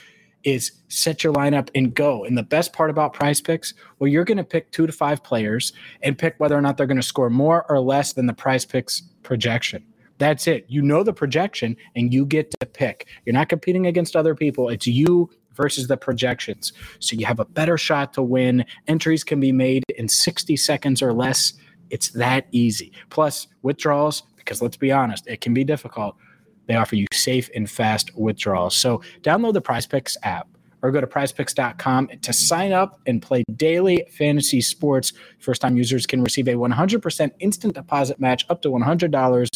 is 0.44 0.72
set 0.88 1.22
your 1.22 1.32
lineup 1.32 1.68
and 1.74 1.94
go. 1.94 2.24
And 2.24 2.36
the 2.36 2.42
best 2.42 2.72
part 2.72 2.90
about 2.90 3.12
prize 3.12 3.40
picks, 3.40 3.74
well, 3.98 4.08
you're 4.08 4.24
going 4.24 4.38
to 4.38 4.44
pick 4.44 4.70
two 4.72 4.86
to 4.86 4.92
five 4.92 5.22
players 5.22 5.72
and 6.02 6.16
pick 6.18 6.34
whether 6.38 6.56
or 6.56 6.60
not 6.60 6.76
they're 6.76 6.86
going 6.86 6.96
to 6.96 7.02
score 7.02 7.30
more 7.30 7.70
or 7.70 7.80
less 7.80 8.12
than 8.12 8.26
the 8.26 8.32
prize 8.32 8.64
picks 8.64 9.02
projection. 9.22 9.84
That's 10.18 10.46
it. 10.46 10.66
You 10.68 10.82
know 10.82 11.02
the 11.02 11.14
projection 11.14 11.76
and 11.96 12.12
you 12.12 12.26
get 12.26 12.50
to 12.60 12.66
pick. 12.66 13.08
You're 13.24 13.32
not 13.32 13.48
competing 13.48 13.86
against 13.86 14.16
other 14.16 14.34
people. 14.34 14.68
It's 14.68 14.86
you 14.86 15.30
versus 15.54 15.88
the 15.88 15.96
projections. 15.96 16.72
So 17.00 17.16
you 17.16 17.26
have 17.26 17.40
a 17.40 17.44
better 17.44 17.78
shot 17.78 18.12
to 18.14 18.22
win. 18.22 18.64
Entries 18.86 19.24
can 19.24 19.40
be 19.40 19.52
made 19.52 19.82
in 19.96 20.08
60 20.08 20.56
seconds 20.56 21.02
or 21.02 21.12
less. 21.12 21.54
It's 21.90 22.10
that 22.10 22.46
easy. 22.52 22.92
Plus, 23.08 23.48
withdrawals, 23.62 24.22
because 24.36 24.62
let's 24.62 24.76
be 24.76 24.92
honest, 24.92 25.26
it 25.26 25.40
can 25.40 25.54
be 25.54 25.64
difficult. 25.64 26.16
They 26.70 26.76
offer 26.76 26.94
you 26.94 27.06
safe 27.12 27.50
and 27.52 27.68
fast 27.68 28.16
withdrawals. 28.16 28.76
So 28.76 29.02
download 29.22 29.54
the 29.54 29.60
Prize 29.60 29.86
Picks 29.86 30.16
app 30.22 30.46
or 30.82 30.92
go 30.92 31.00
to 31.00 31.06
prizepicks.com 31.08 32.10
to 32.22 32.32
sign 32.32 32.70
up 32.70 33.00
and 33.08 33.20
play 33.20 33.42
daily 33.56 34.06
fantasy 34.12 34.60
sports. 34.60 35.12
First 35.40 35.62
time 35.62 35.76
users 35.76 36.06
can 36.06 36.22
receive 36.22 36.46
a 36.46 36.52
100% 36.54 37.30
instant 37.40 37.74
deposit 37.74 38.20
match 38.20 38.46
up 38.48 38.62
to 38.62 38.68
$100 38.68 39.48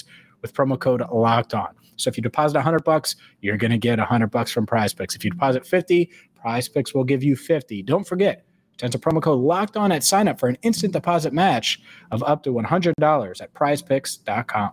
with 0.43 0.55
promo 0.55 0.77
code 0.77 1.05
locked 1.13 1.55
on. 1.55 1.69
So 1.95 2.09
if 2.09 2.17
you 2.17 2.23
deposit 2.25 2.57
100 2.57 2.83
bucks, 2.83 3.15
you're 3.43 3.59
going 3.59 3.71
to 3.71 3.79
get 3.79 4.01
100 4.01 4.27
bucks 4.33 4.51
from 4.51 4.67
Prize 4.67 4.93
Picks. 4.93 5.15
If 5.15 5.25
you 5.25 5.31
deposit 5.31 5.65
50, 5.65 6.11
Prize 6.35 6.69
Picks 6.69 6.95
will 6.95 7.05
give 7.05 7.23
you 7.23 7.37
50. 7.37 7.85
Don't 7.85 8.09
forget, 8.09 8.45
enter 8.83 8.99
promo 8.99 9.23
code 9.23 9.39
locked 9.39 9.77
on 9.77 9.93
at 9.93 10.03
sign 10.03 10.27
up 10.27 10.41
for 10.41 10.49
an 10.49 10.59
instant 10.63 10.93
deposit 10.93 11.33
match 11.33 11.81
of 12.11 12.25
up 12.25 12.43
to 12.43 12.51
$100 12.51 13.41
at 13.41 13.55
prizepicks.com. 13.55 14.73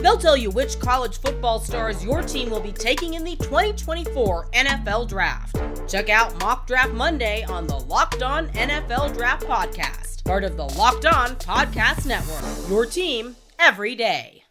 They'll 0.00 0.16
tell 0.16 0.36
you 0.36 0.50
which 0.50 0.78
college 0.78 1.18
football 1.18 1.58
stars 1.58 2.04
your 2.04 2.22
team 2.22 2.50
will 2.50 2.60
be 2.60 2.72
taking 2.72 3.14
in 3.14 3.24
the 3.24 3.34
2024 3.36 4.48
NFL 4.52 5.08
Draft. 5.08 5.60
Check 5.88 6.08
out 6.08 6.38
Mock 6.40 6.68
Draft 6.68 6.92
Monday 6.92 7.42
on 7.44 7.66
the 7.66 7.78
Locked 7.80 8.22
On 8.22 8.48
NFL 8.50 9.14
Draft 9.14 9.44
Podcast, 9.46 10.24
part 10.24 10.44
of 10.44 10.56
the 10.56 10.64
Locked 10.64 11.06
On 11.06 11.30
Podcast 11.36 12.06
Network. 12.06 12.70
Your 12.70 12.86
team 12.86 13.34
every 13.58 13.96
day. 13.96 14.44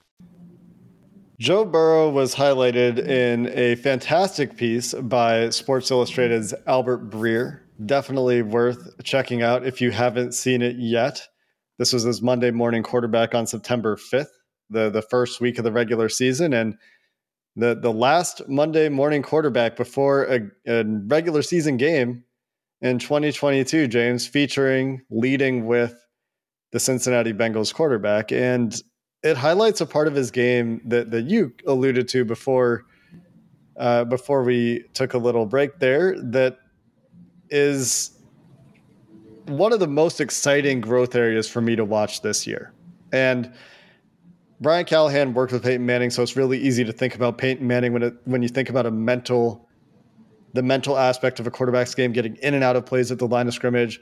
Joe 1.40 1.64
Burrow 1.64 2.10
was 2.10 2.36
highlighted 2.36 2.98
in 2.98 3.48
a 3.54 3.76
fantastic 3.76 4.58
piece 4.58 4.94
by 4.96 5.50
Sports 5.52 5.92
Illustrated's 5.92 6.54
Albert 6.66 7.10
Breer. 7.10 7.62
Definitely 7.86 8.42
worth 8.42 9.02
checking 9.04 9.44
out 9.44 9.66
if 9.66 9.80
you 9.80 9.92
haven't 9.92 10.34
seen 10.34 10.62
it 10.62 10.76
yet. 10.78 11.26
This 11.78 11.94
was 11.94 12.04
his 12.04 12.24
Monday 12.24 12.50
morning 12.50 12.82
quarterback 12.82 13.36
on 13.36 13.46
September 13.46 13.96
5th 13.96 14.26
the 14.70 14.90
the 14.90 15.02
first 15.02 15.42
week 15.42 15.58
of 15.58 15.64
the 15.64 15.72
regular 15.72 16.10
season 16.10 16.54
and 16.54 16.78
the 17.56 17.76
the 17.76 17.92
last 17.92 18.48
Monday 18.48 18.90
morning 18.90 19.22
quarterback 19.22 19.76
before 19.76 20.24
a, 20.26 20.40
a 20.68 20.84
regular 20.86 21.42
season 21.42 21.78
game 21.78 22.24
in 22.82 23.00
2022, 23.00 23.88
James, 23.88 24.28
featuring 24.28 25.02
leading 25.10 25.66
with 25.66 25.96
the 26.72 26.80
Cincinnati 26.80 27.34
Bengals 27.34 27.74
quarterback. 27.74 28.32
And 28.32 28.76
it 29.24 29.38
highlights 29.38 29.82
a 29.82 29.86
part 29.86 30.08
of 30.08 30.14
his 30.14 30.32
game 30.32 30.82
that, 30.86 31.12
that 31.12 31.26
you 31.26 31.54
alluded 31.66 32.08
to 32.10 32.24
before 32.24 32.86
uh, 33.78 34.04
before 34.06 34.44
we 34.44 34.84
took 34.94 35.14
a 35.14 35.18
little 35.18 35.46
break 35.46 35.78
there 35.78 36.20
that 36.20 36.58
is 37.52 38.18
one 39.46 39.72
of 39.72 39.80
the 39.80 39.88
most 39.88 40.20
exciting 40.20 40.82
growth 40.82 41.16
areas 41.16 41.48
for 41.48 41.62
me 41.62 41.76
to 41.76 41.86
watch 41.86 42.22
this 42.22 42.48
year. 42.48 42.74
And 43.12 43.54
Brian 44.60 44.86
Callahan 44.86 45.34
worked 45.34 45.54
with 45.54 45.64
Peyton 45.64 45.86
Manning, 45.86 46.10
so 46.10 46.24
it's 46.24 46.36
really 46.36 46.60
easy 46.60 46.84
to 46.84 46.92
think 46.92 47.14
about 47.16 47.38
Peyton 47.38 47.66
Manning 47.66 47.94
when 47.94 48.04
it, 48.04 48.16
when 48.26 48.42
you 48.42 48.50
think 48.50 48.70
about 48.70 48.86
a 48.86 48.92
mental, 48.92 49.68
the 50.54 50.64
mental 50.64 50.98
aspect 50.98 51.40
of 51.40 51.46
a 51.46 51.52
quarterback's 51.52 51.94
game, 51.94 52.12
getting 52.12 52.36
in 52.38 52.54
and 52.54 52.64
out 52.64 52.76
of 52.76 52.86
plays 52.86 53.12
at 53.12 53.20
the 53.20 53.28
line 53.28 53.48
of 53.48 53.54
scrimmage, 53.54 54.02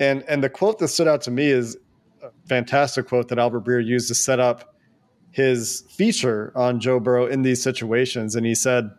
and 0.00 0.24
and 0.28 0.42
the 0.42 0.50
quote 0.50 0.78
that 0.80 0.88
stood 0.88 1.06
out 1.06 1.22
to 1.22 1.30
me 1.30 1.46
is 1.46 1.76
a 2.22 2.30
fantastic 2.48 3.06
quote 3.06 3.28
that 3.28 3.38
Albert 3.38 3.64
Breer 3.64 3.84
used 3.84 4.08
to 4.08 4.14
set 4.14 4.40
up 4.40 4.74
his 5.30 5.82
feature 5.88 6.52
on 6.56 6.80
Joe 6.80 6.98
Burrow 6.98 7.26
in 7.26 7.42
these 7.42 7.62
situations, 7.62 8.34
and 8.34 8.44
he 8.44 8.54
said, 8.54 8.90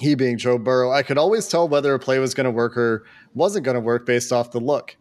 he 0.00 0.14
being 0.14 0.36
Joe 0.38 0.58
Burrow, 0.58 0.92
I 0.92 1.02
could 1.02 1.18
always 1.18 1.48
tell 1.48 1.68
whether 1.68 1.94
a 1.94 1.98
play 1.98 2.18
was 2.18 2.34
going 2.34 2.44
to 2.44 2.50
work 2.50 2.76
or 2.76 3.04
wasn't 3.34 3.64
going 3.64 3.76
to 3.76 3.80
work 3.80 4.04
based 4.04 4.32
off 4.32 4.50
the 4.50 4.60
look. 4.60 4.96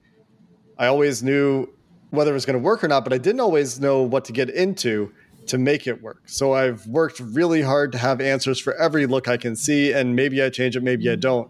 I 0.77 0.88
always 0.88 1.24
knew 1.24 1.67
whether 2.16 2.32
it 2.32 2.34
was 2.34 2.46
going 2.46 2.58
to 2.58 2.64
work 2.64 2.84
or 2.84 2.88
not, 2.88 3.04
but 3.04 3.14
I 3.14 3.18
didn't 3.18 3.42
always 3.42 3.80
know 3.80 4.02
what 4.02 4.26
to 4.26 4.32
get 4.32 4.50
into 4.50 5.12
to 5.48 5.58
make 5.58 5.88
it 5.88 6.02
work. 6.02 6.24
So 6.26 6.54
I've 6.54 6.86
worked 6.88 7.20
really 7.20 7.62
hard 7.62 7.92
to 7.92 7.98
have 7.98 8.20
answers 8.20 8.60
for 8.60 8.74
every 8.76 9.06
look 9.06 9.28
I 9.28 9.38
can 9.38 9.56
see, 9.56 9.92
and 9.92 10.16
maybe 10.16 10.42
I 10.42 10.50
change 10.50 10.76
it, 10.76 10.84
maybe 10.84 11.10
I 11.10 11.16
don't. 11.16 11.50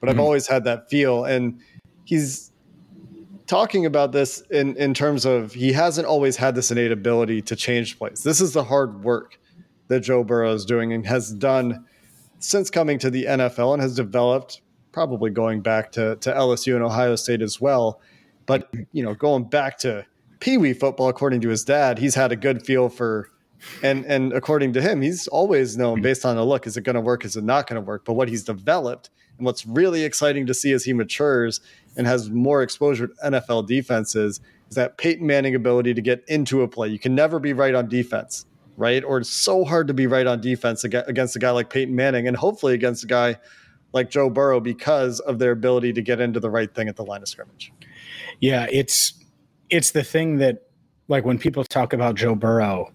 But 0.00 0.08
mm-hmm. 0.08 0.20
I've 0.20 0.24
always 0.24 0.46
had 0.46 0.64
that 0.64 0.90
feel. 0.90 1.24
And 1.24 1.60
he's 2.04 2.52
talking 3.46 3.86
about 3.86 4.12
this 4.12 4.42
in, 4.50 4.76
in 4.76 4.94
terms 4.94 5.24
of 5.24 5.52
he 5.54 5.72
hasn't 5.72 6.06
always 6.06 6.36
had 6.36 6.54
this 6.54 6.70
innate 6.70 6.92
ability 6.92 7.42
to 7.42 7.56
change 7.56 7.98
plays. 7.98 8.22
This 8.22 8.40
is 8.40 8.52
the 8.52 8.64
hard 8.64 9.02
work 9.04 9.38
that 9.88 10.00
Joe 10.00 10.24
Burrow 10.24 10.52
is 10.52 10.64
doing 10.64 10.92
and 10.92 11.06
has 11.06 11.32
done 11.32 11.84
since 12.38 12.70
coming 12.70 12.98
to 12.98 13.10
the 13.10 13.24
NFL 13.24 13.74
and 13.74 13.82
has 13.82 13.94
developed, 13.94 14.60
probably 14.92 15.30
going 15.30 15.60
back 15.60 15.92
to, 15.92 16.16
to 16.16 16.32
LSU 16.32 16.74
and 16.74 16.84
Ohio 16.84 17.16
State 17.16 17.42
as 17.42 17.60
well 17.60 18.00
but 18.46 18.72
you 18.92 19.02
know, 19.02 19.14
going 19.14 19.44
back 19.44 19.78
to 19.78 20.06
Pee 20.40 20.58
Wee 20.58 20.72
football, 20.72 21.08
according 21.08 21.40
to 21.42 21.48
his 21.48 21.64
dad, 21.64 21.98
he's 21.98 22.14
had 22.14 22.32
a 22.32 22.36
good 22.36 22.64
feel 22.64 22.88
for, 22.88 23.30
and 23.82 24.04
and 24.04 24.32
according 24.32 24.72
to 24.74 24.82
him, 24.82 25.00
he's 25.00 25.26
always 25.28 25.76
known 25.76 26.02
based 26.02 26.24
on 26.24 26.36
the 26.36 26.44
look, 26.44 26.66
is 26.66 26.76
it 26.76 26.82
going 26.82 26.94
to 26.94 27.00
work? 27.00 27.24
Is 27.24 27.36
it 27.36 27.44
not 27.44 27.66
going 27.66 27.80
to 27.80 27.86
work? 27.86 28.04
But 28.04 28.14
what 28.14 28.28
he's 28.28 28.44
developed 28.44 29.10
and 29.38 29.46
what's 29.46 29.66
really 29.66 30.04
exciting 30.04 30.46
to 30.46 30.54
see 30.54 30.72
as 30.72 30.84
he 30.84 30.92
matures 30.92 31.60
and 31.96 32.06
has 32.06 32.30
more 32.30 32.62
exposure 32.62 33.08
to 33.08 33.14
NFL 33.24 33.66
defenses 33.66 34.40
is 34.68 34.76
that 34.76 34.98
Peyton 34.98 35.26
Manning 35.26 35.54
ability 35.54 35.94
to 35.94 36.00
get 36.00 36.24
into 36.28 36.62
a 36.62 36.68
play. 36.68 36.88
You 36.88 36.98
can 36.98 37.14
never 37.14 37.38
be 37.38 37.52
right 37.52 37.74
on 37.74 37.88
defense, 37.88 38.46
right? 38.76 39.02
Or 39.04 39.18
it's 39.18 39.30
so 39.30 39.64
hard 39.64 39.88
to 39.88 39.94
be 39.94 40.06
right 40.06 40.26
on 40.26 40.40
defense 40.40 40.84
against 40.84 41.36
a 41.36 41.38
guy 41.38 41.50
like 41.50 41.70
Peyton 41.70 41.94
Manning, 41.94 42.28
and 42.28 42.36
hopefully 42.36 42.74
against 42.74 43.04
a 43.04 43.06
guy 43.06 43.36
like 43.92 44.10
Joe 44.10 44.28
Burrow 44.28 44.60
because 44.60 45.20
of 45.20 45.38
their 45.38 45.52
ability 45.52 45.92
to 45.92 46.02
get 46.02 46.20
into 46.20 46.40
the 46.40 46.50
right 46.50 46.72
thing 46.74 46.88
at 46.88 46.96
the 46.96 47.04
line 47.04 47.22
of 47.22 47.28
scrimmage. 47.28 47.72
Yeah, 48.40 48.66
it's 48.70 49.14
it's 49.70 49.90
the 49.90 50.04
thing 50.04 50.38
that 50.38 50.68
like 51.08 51.24
when 51.24 51.38
people 51.38 51.64
talk 51.64 51.92
about 51.92 52.14
Joe 52.14 52.34
Burrow, 52.34 52.92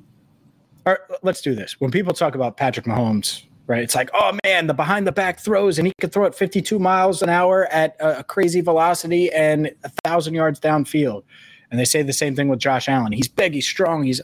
or 0.86 1.00
let's 1.22 1.41
do 1.41 1.55
this. 1.55 1.79
When 1.79 1.91
people 1.91 2.13
talk 2.13 2.36
about 2.36 2.58
Patrick 2.58 2.86
Mahomes 2.86 3.43
right? 3.69 3.84
It's 3.84 3.93
like, 3.93 4.10
oh 4.15 4.36
man, 4.43 4.65
the 4.65 4.74
behind 4.74 5.05
the 5.05 5.12
back 5.12 5.39
throws, 5.39 5.77
and 5.77 5.88
he 5.88 5.93
could 6.01 6.12
throw 6.12 6.25
it 6.25 6.34
52 6.34 6.79
miles 6.79 7.22
an 7.22 7.29
hour 7.29 7.67
at 7.67 7.96
a, 8.00 8.24
crazy 8.24 8.62
velocity 8.62 9.31
and 9.31 9.72
a 9.84 9.89
thousand 10.03 10.34
yards 10.34 10.60
downfield. 10.60 11.22
And 11.69 11.79
they 11.79 11.86
say 11.86 12.01
the 12.01 12.12
same 12.12 12.36
thing 12.36 12.48
with 12.48 12.58
Josh 12.58 12.89
Allen. 12.89 13.12
He's 13.12 13.27
big, 13.27 13.53
he's 13.53 13.67
strong, 13.67 14.03
he's 14.03 14.22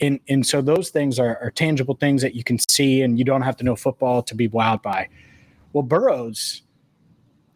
and 0.00 0.18
and 0.28 0.44
so 0.44 0.60
those 0.60 0.90
things 0.90 1.20
are, 1.20 1.38
are 1.40 1.52
tangible 1.52 1.94
things 1.94 2.20
that 2.22 2.34
you 2.34 2.42
can 2.42 2.58
see, 2.68 3.00
and 3.00 3.16
you 3.16 3.24
don't 3.24 3.42
have 3.42 3.56
to 3.58 3.64
know 3.64 3.76
football 3.76 4.24
to 4.24 4.34
be 4.34 4.48
wowed 4.48 4.82
by. 4.82 5.08
Well, 5.72 5.84
Burrows, 5.84 6.62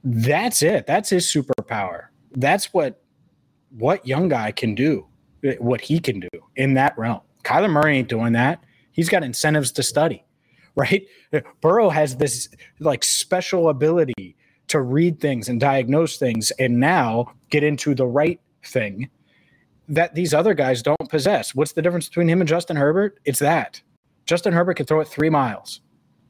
that's 0.04 0.62
it. 0.62 0.86
That's 0.86 1.10
his 1.10 1.26
superpower. 1.26 2.07
That's 2.32 2.72
what 2.72 3.02
what 3.70 4.06
young 4.06 4.28
guy 4.28 4.50
can 4.52 4.74
do, 4.74 5.06
what 5.58 5.80
he 5.80 6.00
can 6.00 6.20
do 6.20 6.28
in 6.56 6.74
that 6.74 6.96
realm. 6.96 7.20
Kyler 7.44 7.70
Murray 7.70 7.98
ain't 7.98 8.08
doing 8.08 8.32
that. 8.32 8.62
He's 8.92 9.08
got 9.08 9.22
incentives 9.22 9.72
to 9.72 9.82
study 9.82 10.24
right? 10.78 11.06
Burrow 11.60 11.88
has 11.88 12.16
this 12.16 12.48
like 12.78 13.02
special 13.02 13.68
ability 13.68 14.36
to 14.68 14.80
read 14.80 15.20
things 15.20 15.48
and 15.48 15.58
diagnose 15.58 16.18
things 16.18 16.52
and 16.52 16.78
now 16.78 17.32
get 17.50 17.64
into 17.64 17.96
the 17.96 18.06
right 18.06 18.40
thing 18.64 19.10
that 19.88 20.14
these 20.14 20.32
other 20.32 20.54
guys 20.54 20.82
don't 20.82 21.08
possess. 21.08 21.52
What's 21.54 21.72
the 21.72 21.82
difference 21.82 22.08
between 22.08 22.28
him 22.28 22.40
and 22.40 22.48
Justin 22.48 22.76
Herbert? 22.76 23.18
It's 23.24 23.40
that. 23.40 23.82
Justin 24.24 24.52
Herbert 24.52 24.74
can 24.74 24.86
throw 24.86 25.00
it 25.00 25.08
three 25.08 25.30
miles. 25.30 25.80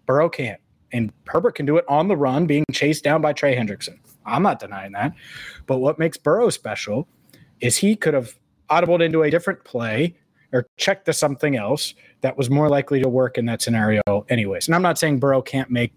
Burrow 0.07 0.31
can't. 0.31 0.61
And 0.93 1.13
Herbert 1.27 1.55
can 1.55 1.67
do 1.67 1.77
it 1.77 1.85
on 1.89 2.09
the 2.09 2.17
run, 2.17 2.47
being 2.47 2.65
chased 2.73 3.05
down 3.05 3.21
by 3.21 3.33
Trey 3.33 3.55
Hendrickson. 3.55 3.99
I'm 4.25 4.43
not 4.43 4.59
denying 4.59 4.93
that. 4.93 5.13
But 5.67 5.79
what 5.79 5.99
makes 5.99 6.17
Burrow 6.17 6.51
special 6.51 7.09
is 7.61 7.77
he 7.77 7.97
could 7.97 8.15
have 8.15 8.39
audibled 8.71 9.05
into 9.05 9.23
a 9.23 9.31
different 9.31 9.65
play 9.65 10.17
or 10.53 10.67
checked 10.77 11.07
to 11.07 11.13
something 11.13 11.57
else 11.57 11.95
that 12.23 12.37
was 12.37 12.49
more 12.49 12.69
likely 12.69 13.03
to 13.03 13.09
work 13.09 13.39
in 13.39 13.47
that 13.47 13.61
scenario, 13.61 14.03
anyways. 14.29 14.67
And 14.67 14.75
I'm 14.75 14.83
not 14.83 14.99
saying 14.99 15.19
Burrow 15.19 15.43
can't 15.43 15.71
make 15.71 15.93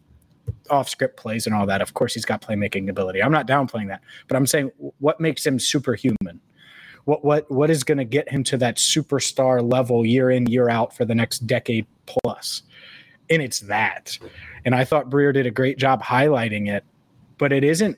off 0.69 0.89
script 0.89 1.17
plays 1.17 1.45
and 1.45 1.55
all 1.55 1.65
that. 1.65 1.81
Of 1.81 1.93
course, 1.93 2.13
he's 2.13 2.25
got 2.25 2.41
playmaking 2.41 2.89
ability. 2.89 3.21
I'm 3.21 3.31
not 3.31 3.47
downplaying 3.47 3.87
that, 3.87 4.01
but 4.27 4.35
I'm 4.35 4.47
saying 4.47 4.71
what 4.99 5.19
makes 5.19 5.45
him 5.45 5.59
superhuman? 5.59 6.41
What 7.05 7.23
what 7.23 7.49
what 7.49 7.69
is 7.69 7.83
going 7.83 7.97
to 7.97 8.05
get 8.05 8.29
him 8.29 8.43
to 8.45 8.57
that 8.57 8.77
superstar 8.77 9.67
level 9.67 10.05
year 10.05 10.29
in 10.29 10.45
year 10.47 10.69
out 10.69 10.95
for 10.95 11.05
the 11.05 11.15
next 11.15 11.39
decade 11.47 11.87
plus? 12.05 12.63
And 13.31 13.41
it's 13.41 13.61
that. 13.61 14.19
And 14.65 14.75
I 14.75 14.83
thought 14.83 15.09
Breer 15.09 15.33
did 15.33 15.47
a 15.47 15.51
great 15.51 15.79
job 15.79 16.03
highlighting 16.03 16.69
it, 16.69 16.83
but 17.37 17.51
it 17.51 17.63
isn't 17.63 17.97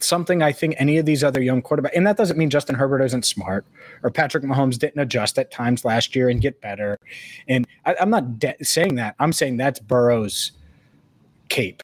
something 0.00 0.42
I 0.42 0.50
think 0.52 0.74
any 0.78 0.98
of 0.98 1.06
these 1.06 1.22
other 1.22 1.40
young 1.40 1.62
quarterbacks, 1.62 1.92
and 1.94 2.06
that 2.06 2.16
doesn't 2.16 2.36
mean 2.36 2.50
Justin 2.50 2.74
Herbert 2.74 3.02
isn't 3.02 3.24
smart 3.24 3.64
or 4.02 4.10
Patrick 4.10 4.42
Mahomes 4.42 4.78
didn't 4.78 5.00
adjust 5.00 5.38
at 5.38 5.50
times 5.50 5.84
last 5.84 6.16
year 6.16 6.28
and 6.28 6.40
get 6.40 6.60
better. 6.60 6.98
And 7.46 7.66
I, 7.84 7.94
am 8.00 8.10
not 8.10 8.38
de- 8.38 8.56
saying 8.64 8.96
that. 8.96 9.14
I'm 9.20 9.32
saying 9.32 9.58
that's 9.58 9.78
Burrow's 9.78 10.52
cape. 11.48 11.82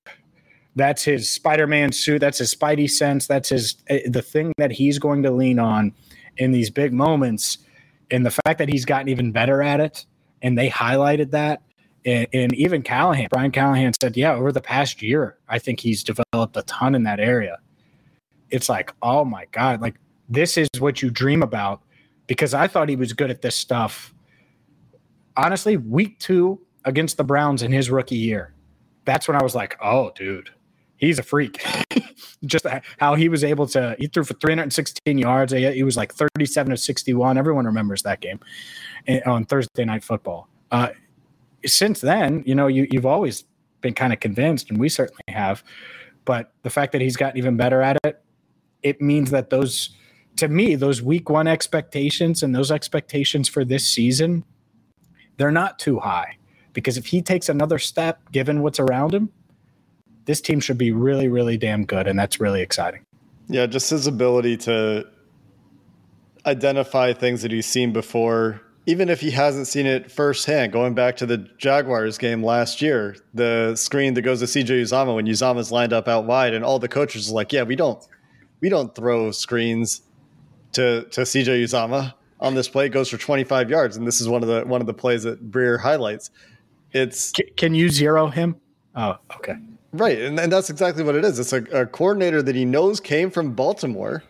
That's 0.74 1.02
his 1.02 1.28
Spider-Man 1.30 1.92
suit. 1.92 2.20
That's 2.20 2.38
his 2.38 2.54
Spidey 2.54 2.90
sense. 2.90 3.26
That's 3.26 3.48
his 3.48 3.76
uh, 3.90 3.98
the 4.06 4.22
thing 4.22 4.52
that 4.58 4.70
he's 4.70 4.98
going 4.98 5.22
to 5.24 5.30
lean 5.30 5.58
on 5.58 5.92
in 6.36 6.52
these 6.52 6.70
big 6.70 6.92
moments. 6.92 7.58
And 8.10 8.24
the 8.24 8.30
fact 8.30 8.58
that 8.58 8.68
he's 8.68 8.84
gotten 8.84 9.08
even 9.08 9.32
better 9.32 9.62
at 9.62 9.80
it, 9.80 10.06
and 10.40 10.56
they 10.56 10.70
highlighted 10.70 11.32
that. 11.32 11.62
And, 12.08 12.26
and 12.32 12.54
even 12.54 12.82
Callahan, 12.82 13.28
Brian 13.30 13.50
Callahan 13.50 13.92
said, 14.00 14.16
"Yeah, 14.16 14.34
over 14.34 14.52
the 14.52 14.60
past 14.60 15.02
year, 15.02 15.36
I 15.48 15.58
think 15.58 15.80
he's 15.80 16.02
developed 16.02 16.56
a 16.56 16.62
ton 16.62 16.94
in 16.94 17.02
that 17.04 17.20
area." 17.20 17.58
it's 18.50 18.68
like, 18.68 18.92
oh 19.02 19.24
my 19.24 19.46
God, 19.52 19.80
like 19.80 19.96
this 20.28 20.56
is 20.56 20.68
what 20.78 21.02
you 21.02 21.10
dream 21.10 21.42
about 21.42 21.82
because 22.26 22.54
I 22.54 22.66
thought 22.66 22.88
he 22.88 22.96
was 22.96 23.12
good 23.12 23.30
at 23.30 23.42
this 23.42 23.56
stuff. 23.56 24.14
Honestly, 25.36 25.76
week 25.76 26.18
two 26.18 26.60
against 26.84 27.16
the 27.16 27.24
Browns 27.24 27.62
in 27.62 27.72
his 27.72 27.90
rookie 27.90 28.16
year, 28.16 28.54
that's 29.04 29.28
when 29.28 29.36
I 29.36 29.42
was 29.42 29.54
like, 29.54 29.76
oh, 29.82 30.10
dude, 30.14 30.50
he's 30.96 31.18
a 31.18 31.22
freak. 31.22 31.64
Just 32.44 32.66
how 32.98 33.14
he 33.14 33.28
was 33.28 33.44
able 33.44 33.66
to, 33.68 33.96
he 33.98 34.06
threw 34.06 34.24
for 34.24 34.35
316 34.35 35.18
yards. 35.18 35.52
He 35.52 35.83
was 35.83 35.96
like 35.96 36.12
37 36.12 36.72
of 36.72 36.78
61. 36.78 37.38
Everyone 37.38 37.64
remembers 37.64 38.02
that 38.02 38.20
game 38.20 38.40
eh, 39.06 39.20
on 39.26 39.44
Thursday 39.44 39.85
Night 39.85 40.04
Football. 40.04 40.48
Uh, 40.70 40.90
since 41.66 42.01
then, 42.01 42.42
you 42.47 42.55
know, 42.55 42.66
you, 42.66 42.87
you've 42.90 43.07
always 43.07 43.44
been 43.81 43.94
kind 43.94 44.12
of 44.12 44.21
convinced, 44.21 44.71
and 44.71 44.79
we 44.79 44.88
certainly 44.88 45.23
have. 45.29 45.62
But 46.25 46.53
the 46.62 46.71
fact 46.71 46.92
that 46.92 47.01
he's 47.01 47.16
gotten 47.16 47.38
even 47.38 47.57
better 47.57 47.81
at 47.83 47.97
it, 48.05 48.23
it 48.83 49.01
means 49.01 49.31
that 49.31 49.51
those 49.51 49.90
to 50.37 50.49
me 50.49 50.77
those 50.77 51.03
week 51.03 51.29
one 51.29 51.47
expectations 51.47 52.42
and 52.42 52.55
those 52.55 52.71
expectations 52.71 53.49
for 53.49 53.64
this 53.64 53.87
season 53.87 54.44
they're 55.37 55.51
not 55.51 55.79
too 55.79 55.99
high 55.99 56.37
because 56.73 56.97
if 56.97 57.07
he 57.07 57.21
takes 57.21 57.49
another 57.49 57.79
step 57.79 58.21
given 58.31 58.62
what's 58.62 58.79
around 58.79 59.12
him 59.12 59.31
this 60.27 60.40
team 60.40 60.61
should 60.61 60.79
be 60.79 60.92
really 60.92 61.29
really 61.29 61.57
damn 61.57 61.85
good 61.85 62.07
and 62.07 62.18
that's 62.18 62.38
really 62.38 62.61
exciting 62.62 63.05
yeah 63.49 63.66
just 63.66 63.90
his 63.90 64.07
ability 64.07 64.57
to 64.57 65.05
identify 66.47 67.12
things 67.12 67.42
that 67.42 67.51
he's 67.51 67.66
seen 67.66 67.92
before 67.92 68.61
even 68.88 69.11
if 69.11 69.20
he 69.20 69.31
hasn't 69.31 69.66
seen 69.66 69.85
it 69.85 70.11
firsthand, 70.11 70.72
going 70.72 70.94
back 70.94 71.14
to 71.18 71.27
the 71.27 71.37
Jaguars 71.59 72.16
game 72.16 72.42
last 72.42 72.81
year, 72.81 73.16
the 73.35 73.77
screen 73.77 74.14
that 74.14 74.22
goes 74.22 74.40
to 74.40 74.46
CJ 74.46 74.81
Uzomah 74.81 75.14
when 75.14 75.27
Uzomah's 75.27 75.70
lined 75.70 75.92
up 75.92 76.09
out 76.09 76.24
wide, 76.24 76.55
and 76.55 76.64
all 76.64 76.79
the 76.79 76.88
coaches 76.88 77.31
are 77.31 77.35
like, 77.35 77.53
"Yeah, 77.53 77.64
we 77.64 77.77
don't, 77.77 78.03
we 78.62 78.70
don't 78.70 78.94
throw 78.94 79.31
screens 79.31 80.01
to 80.72 81.05
to 81.11 81.20
CJ 81.20 81.64
Uzomah 81.64 82.14
on 82.40 82.55
this 82.55 82.66
play. 82.66 82.87
It 82.87 82.88
goes 82.88 83.11
for 83.11 83.18
25 83.18 83.68
yards, 83.68 83.98
and 83.98 84.07
this 84.07 84.22
is 84.22 84.29
one 84.29 84.42
of 84.42 84.48
the 84.48 84.62
one 84.62 84.81
of 84.81 84.87
the 84.87 84.94
plays 84.94 85.22
that 85.24 85.51
Breer 85.51 85.79
highlights. 85.79 86.31
It's 86.92 87.31
can 87.59 87.74
you 87.74 87.90
zero 87.90 88.29
him? 88.29 88.57
Oh, 88.96 89.18
okay. 89.37 89.57
Right, 89.92 90.18
and, 90.18 90.40
and 90.40 90.51
that's 90.51 90.70
exactly 90.70 91.05
what 91.05 91.14
it 91.14 91.27
is. 91.27 91.38
It's 91.38 91.53
a, 91.53 91.62
a 91.83 91.85
coordinator 91.85 92.42
that 92.42 92.55
he 92.55 92.64
knows 92.64 93.01
came 93.01 93.31
from 93.31 93.53
Baltimore, 93.53 94.22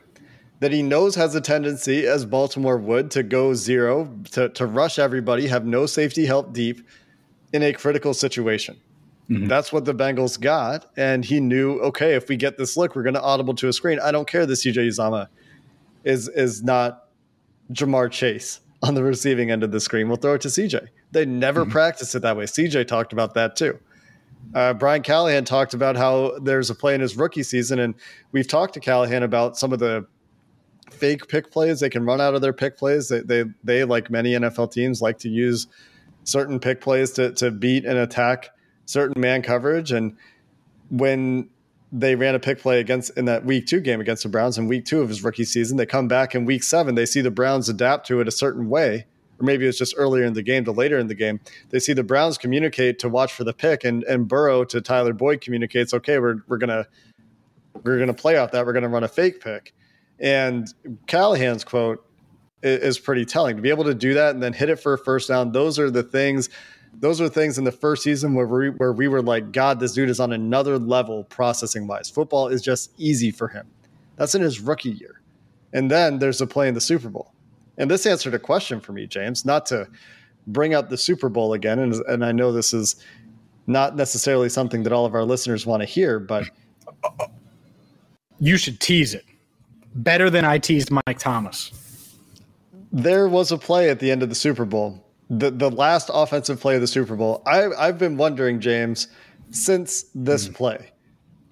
that 0.60 0.72
he 0.72 0.82
knows 0.82 1.14
has 1.14 1.34
a 1.34 1.40
tendency, 1.40 2.06
as 2.06 2.24
Baltimore 2.24 2.78
would, 2.78 3.10
to 3.12 3.22
go 3.22 3.54
zero, 3.54 4.12
to, 4.32 4.48
to 4.50 4.66
rush 4.66 4.98
everybody, 4.98 5.46
have 5.46 5.64
no 5.64 5.86
safety 5.86 6.26
help 6.26 6.52
deep 6.52 6.80
in 7.52 7.62
a 7.62 7.72
critical 7.72 8.12
situation. 8.12 8.76
Mm-hmm. 9.30 9.46
That's 9.46 9.72
what 9.72 9.84
the 9.84 9.94
Bengals 9.94 10.40
got. 10.40 10.86
And 10.96 11.24
he 11.24 11.38
knew, 11.40 11.78
okay, 11.80 12.14
if 12.14 12.28
we 12.28 12.36
get 12.36 12.56
this 12.56 12.76
look, 12.76 12.96
we're 12.96 13.02
going 13.02 13.14
to 13.14 13.22
audible 13.22 13.54
to 13.56 13.68
a 13.68 13.72
screen. 13.72 14.00
I 14.00 14.10
don't 14.10 14.26
care 14.26 14.46
that 14.46 14.52
CJ 14.52 14.88
Uzomah 14.88 15.28
is 16.04 16.28
is 16.28 16.62
not 16.62 17.08
Ja'Marr 17.72 18.10
Chase 18.10 18.60
on 18.82 18.94
the 18.94 19.02
receiving 19.02 19.50
end 19.50 19.62
of 19.62 19.72
the 19.72 19.80
screen. 19.80 20.08
We'll 20.08 20.16
throw 20.16 20.34
it 20.34 20.40
to 20.42 20.48
CJ. 20.48 20.88
They 21.12 21.26
never 21.26 21.62
mm-hmm. 21.62 21.72
practiced 21.72 22.14
it 22.14 22.20
that 22.20 22.36
way. 22.36 22.44
CJ 22.44 22.86
talked 22.86 23.12
about 23.12 23.34
that 23.34 23.56
too. 23.56 23.78
Uh, 24.54 24.72
Brian 24.72 25.02
Callahan 25.02 25.44
talked 25.44 25.74
about 25.74 25.96
how 25.96 26.38
there's 26.38 26.70
a 26.70 26.74
play 26.74 26.94
in 26.94 27.00
his 27.00 27.16
rookie 27.16 27.42
season, 27.42 27.78
and 27.80 27.94
we've 28.32 28.48
talked 28.48 28.74
to 28.74 28.80
Callahan 28.80 29.22
about 29.22 29.58
some 29.58 29.72
of 29.72 29.78
the 29.78 30.06
fake 30.90 31.28
pick 31.28 31.50
plays 31.50 31.80
they 31.80 31.90
can 31.90 32.04
run 32.04 32.20
out 32.20 32.34
of 32.34 32.40
their 32.40 32.52
pick 32.52 32.76
plays. 32.76 33.08
They, 33.08 33.20
they, 33.20 33.44
they 33.64 33.84
like 33.84 34.10
many 34.10 34.32
NFL 34.32 34.72
teams, 34.72 35.00
like 35.00 35.18
to 35.20 35.28
use 35.28 35.66
certain 36.24 36.60
pick 36.60 36.80
plays 36.80 37.10
to, 37.12 37.32
to 37.32 37.50
beat 37.50 37.84
and 37.84 37.98
attack 37.98 38.50
certain 38.86 39.20
man 39.20 39.42
coverage. 39.42 39.92
And 39.92 40.16
when 40.90 41.48
they 41.92 42.14
ran 42.14 42.34
a 42.34 42.38
pick 42.38 42.58
play 42.58 42.80
against 42.80 43.16
in 43.16 43.24
that 43.26 43.44
week 43.44 43.66
two 43.66 43.80
game 43.80 44.00
against 44.00 44.22
the 44.22 44.28
Browns 44.28 44.58
in 44.58 44.68
week 44.68 44.84
two 44.84 45.00
of 45.00 45.08
his 45.08 45.22
rookie 45.22 45.44
season, 45.44 45.76
they 45.76 45.86
come 45.86 46.08
back 46.08 46.34
in 46.34 46.44
week 46.44 46.62
seven, 46.62 46.94
they 46.94 47.06
see 47.06 47.20
the 47.20 47.30
Browns 47.30 47.68
adapt 47.68 48.06
to 48.08 48.20
it 48.20 48.28
a 48.28 48.32
certain 48.32 48.68
way. 48.68 49.06
Or 49.40 49.44
maybe 49.44 49.66
it's 49.66 49.78
just 49.78 49.94
earlier 49.96 50.24
in 50.24 50.32
the 50.32 50.42
game 50.42 50.64
to 50.64 50.72
later 50.72 50.98
in 50.98 51.06
the 51.06 51.14
game. 51.14 51.38
They 51.70 51.78
see 51.78 51.92
the 51.92 52.02
Browns 52.02 52.36
communicate 52.36 52.98
to 52.98 53.08
watch 53.08 53.32
for 53.32 53.44
the 53.44 53.52
pick, 53.52 53.84
and 53.84 54.02
and 54.04 54.26
Burrow 54.26 54.64
to 54.64 54.80
Tyler 54.80 55.12
Boyd 55.12 55.40
communicates, 55.40 55.94
okay, 55.94 56.18
we're 56.18 56.42
we're 56.48 56.58
gonna 56.58 56.88
we're 57.84 58.00
gonna 58.00 58.14
play 58.14 58.36
off 58.36 58.50
that. 58.50 58.66
We're 58.66 58.72
gonna 58.72 58.88
run 58.88 59.04
a 59.04 59.08
fake 59.08 59.40
pick. 59.40 59.74
And 60.20 60.68
Callahan's 61.06 61.64
quote 61.64 62.04
is, 62.62 62.98
pretty 62.98 63.24
telling. 63.24 63.56
To 63.56 63.62
be 63.62 63.70
able 63.70 63.84
to 63.84 63.94
do 63.94 64.14
that 64.14 64.34
and 64.34 64.42
then 64.42 64.52
hit 64.52 64.68
it 64.68 64.76
for 64.76 64.94
a 64.94 64.98
first 64.98 65.28
down, 65.28 65.52
those 65.52 65.78
are 65.78 65.90
the 65.90 66.02
things 66.02 66.48
those 67.00 67.20
are 67.20 67.28
things 67.28 67.58
in 67.58 67.64
the 67.64 67.72
first 67.72 68.02
season 68.02 68.34
where 68.34 68.46
we, 68.46 68.70
where 68.70 68.92
we 68.92 69.08
were 69.08 69.22
like, 69.22 69.52
God, 69.52 69.78
this 69.78 69.92
dude 69.92 70.08
is 70.08 70.18
on 70.18 70.32
another 70.32 70.78
level 70.78 71.24
processing 71.24 71.86
wise. 71.86 72.10
Football 72.10 72.48
is 72.48 72.62
just 72.62 72.92
easy 72.98 73.30
for 73.30 73.48
him. 73.48 73.68
That's 74.16 74.34
in 74.34 74.42
his 74.42 74.58
rookie 74.58 74.90
year. 74.90 75.20
And 75.72 75.90
then 75.90 76.18
there's 76.18 76.40
a 76.40 76.46
play 76.46 76.66
in 76.66 76.74
the 76.74 76.80
Super 76.80 77.08
Bowl. 77.08 77.32
And 77.76 77.90
this 77.90 78.06
answered 78.06 78.34
a 78.34 78.38
question 78.38 78.80
for 78.80 78.92
me, 78.92 79.06
James, 79.06 79.44
not 79.44 79.66
to 79.66 79.86
bring 80.48 80.74
up 80.74 80.88
the 80.88 80.96
Super 80.96 81.28
Bowl 81.28 81.52
again. 81.52 81.78
And, 81.78 81.94
and 82.06 82.24
I 82.24 82.32
know 82.32 82.50
this 82.50 82.72
is 82.72 82.96
not 83.66 83.94
necessarily 83.94 84.48
something 84.48 84.82
that 84.82 84.92
all 84.92 85.04
of 85.04 85.14
our 85.14 85.24
listeners 85.24 85.66
want 85.66 85.82
to 85.82 85.86
hear, 85.86 86.18
but 86.18 86.50
you 88.40 88.56
should 88.56 88.80
tease 88.80 89.14
it 89.14 89.26
better 89.94 90.30
than 90.30 90.44
I 90.44 90.58
teased 90.58 90.90
Mike 90.90 91.18
Thomas. 91.18 92.16
There 92.90 93.28
was 93.28 93.52
a 93.52 93.58
play 93.58 93.90
at 93.90 94.00
the 94.00 94.10
end 94.10 94.22
of 94.22 94.28
the 94.28 94.34
Super 94.34 94.64
Bowl 94.64 95.04
the 95.30 95.50
the 95.50 95.70
last 95.70 96.10
offensive 96.12 96.60
play 96.60 96.74
of 96.76 96.80
the 96.80 96.86
Super 96.86 97.16
Bowl. 97.16 97.42
I 97.46 97.68
I've 97.78 97.98
been 97.98 98.16
wondering, 98.16 98.60
James, 98.60 99.08
since 99.50 100.06
this 100.14 100.48
mm. 100.48 100.54
play. 100.54 100.90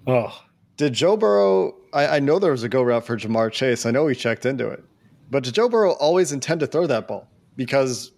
Oh, 0.05 0.41
did 0.77 0.93
Joe 0.93 1.17
Burrow? 1.17 1.75
I, 1.93 2.17
I 2.17 2.19
know 2.19 2.39
there 2.39 2.51
was 2.51 2.63
a 2.63 2.69
go 2.69 2.81
route 2.81 3.05
for 3.05 3.17
Ja'Marr 3.17 3.51
Chase. 3.51 3.85
I 3.85 3.91
know 3.91 4.07
he 4.07 4.15
checked 4.15 4.45
into 4.45 4.67
it, 4.67 4.83
but 5.29 5.43
did 5.43 5.53
Joe 5.53 5.69
Burrow 5.69 5.93
always 5.93 6.31
intend 6.31 6.59
to 6.61 6.67
throw 6.67 6.87
that 6.87 7.07
ball? 7.07 7.27
Because 7.55 8.11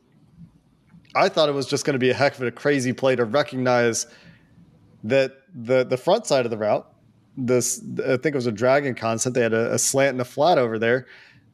I 1.15 1.29
thought 1.29 1.49
it 1.49 1.53
was 1.53 1.65
just 1.65 1.85
going 1.85 1.93
to 1.93 1.99
be 1.99 2.09
a 2.09 2.13
heck 2.13 2.35
of 2.35 2.43
a 2.43 2.51
crazy 2.51 2.93
play 2.93 3.15
to 3.15 3.25
recognize 3.25 4.07
that 5.03 5.43
the 5.53 5.83
the 5.83 5.97
front 5.97 6.25
side 6.25 6.45
of 6.45 6.51
the 6.51 6.57
route, 6.57 6.89
this 7.45 7.81
I 7.99 8.17
think 8.17 8.27
it 8.27 8.35
was 8.35 8.47
a 8.47 8.51
dragon 8.51 8.95
concept. 8.95 9.35
They 9.35 9.41
had 9.41 9.53
a, 9.53 9.73
a 9.73 9.79
slant 9.79 10.11
and 10.11 10.21
a 10.21 10.25
flat 10.25 10.57
over 10.57 10.79
there 10.79 11.07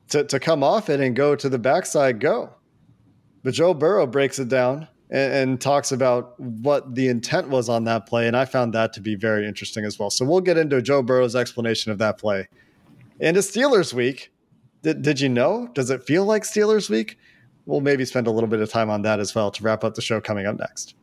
to, 0.09 0.23
to 0.23 0.39
come 0.39 0.63
off 0.63 0.89
it 0.89 0.99
and 0.99 1.15
go 1.15 1.35
to 1.35 1.49
the 1.49 1.59
backside 1.59 2.19
go. 2.19 2.53
But 3.43 3.53
Joe 3.53 3.73
Burrow 3.73 4.07
breaks 4.07 4.39
it 4.39 4.47
down 4.47 4.87
and, 5.09 5.33
and, 5.33 5.61
talks 5.61 5.91
about 5.91 6.39
what 6.39 6.95
the 6.95 7.07
intent 7.07 7.49
was 7.49 7.69
on 7.69 7.83
that 7.83 8.07
play. 8.07 8.27
And 8.27 8.35
I 8.35 8.45
found 8.45 8.73
that 8.73 8.91
to 8.93 9.01
be 9.01 9.15
very 9.15 9.47
interesting 9.47 9.85
as 9.85 9.99
well. 9.99 10.09
So 10.09 10.25
we'll 10.25 10.41
get 10.41 10.57
into 10.57 10.81
Joe 10.81 11.03
Burrow's 11.03 11.35
explanation 11.35 11.91
of 11.91 11.99
that 11.99 12.17
play. 12.17 12.47
And 13.19 13.37
it's 13.37 13.51
Steelers 13.51 13.93
week. 13.93 14.31
Did, 14.81 15.03
did 15.03 15.19
you 15.19 15.29
know? 15.29 15.67
Does 15.73 15.91
it 15.91 16.03
feel 16.03 16.25
like 16.25 16.43
Steelers 16.43 16.89
week? 16.89 17.17
We'll 17.67 17.81
maybe 17.81 18.05
spend 18.05 18.27
a 18.27 18.31
little 18.31 18.49
bit 18.49 18.59
of 18.61 18.69
time 18.69 18.89
on 18.89 19.03
that 19.03 19.19
as 19.19 19.33
well 19.33 19.51
to 19.51 19.63
wrap 19.63 19.83
up 19.83 19.95
the 19.95 20.01
show 20.01 20.19
coming 20.19 20.45
up 20.45 20.57
next. 20.57 20.95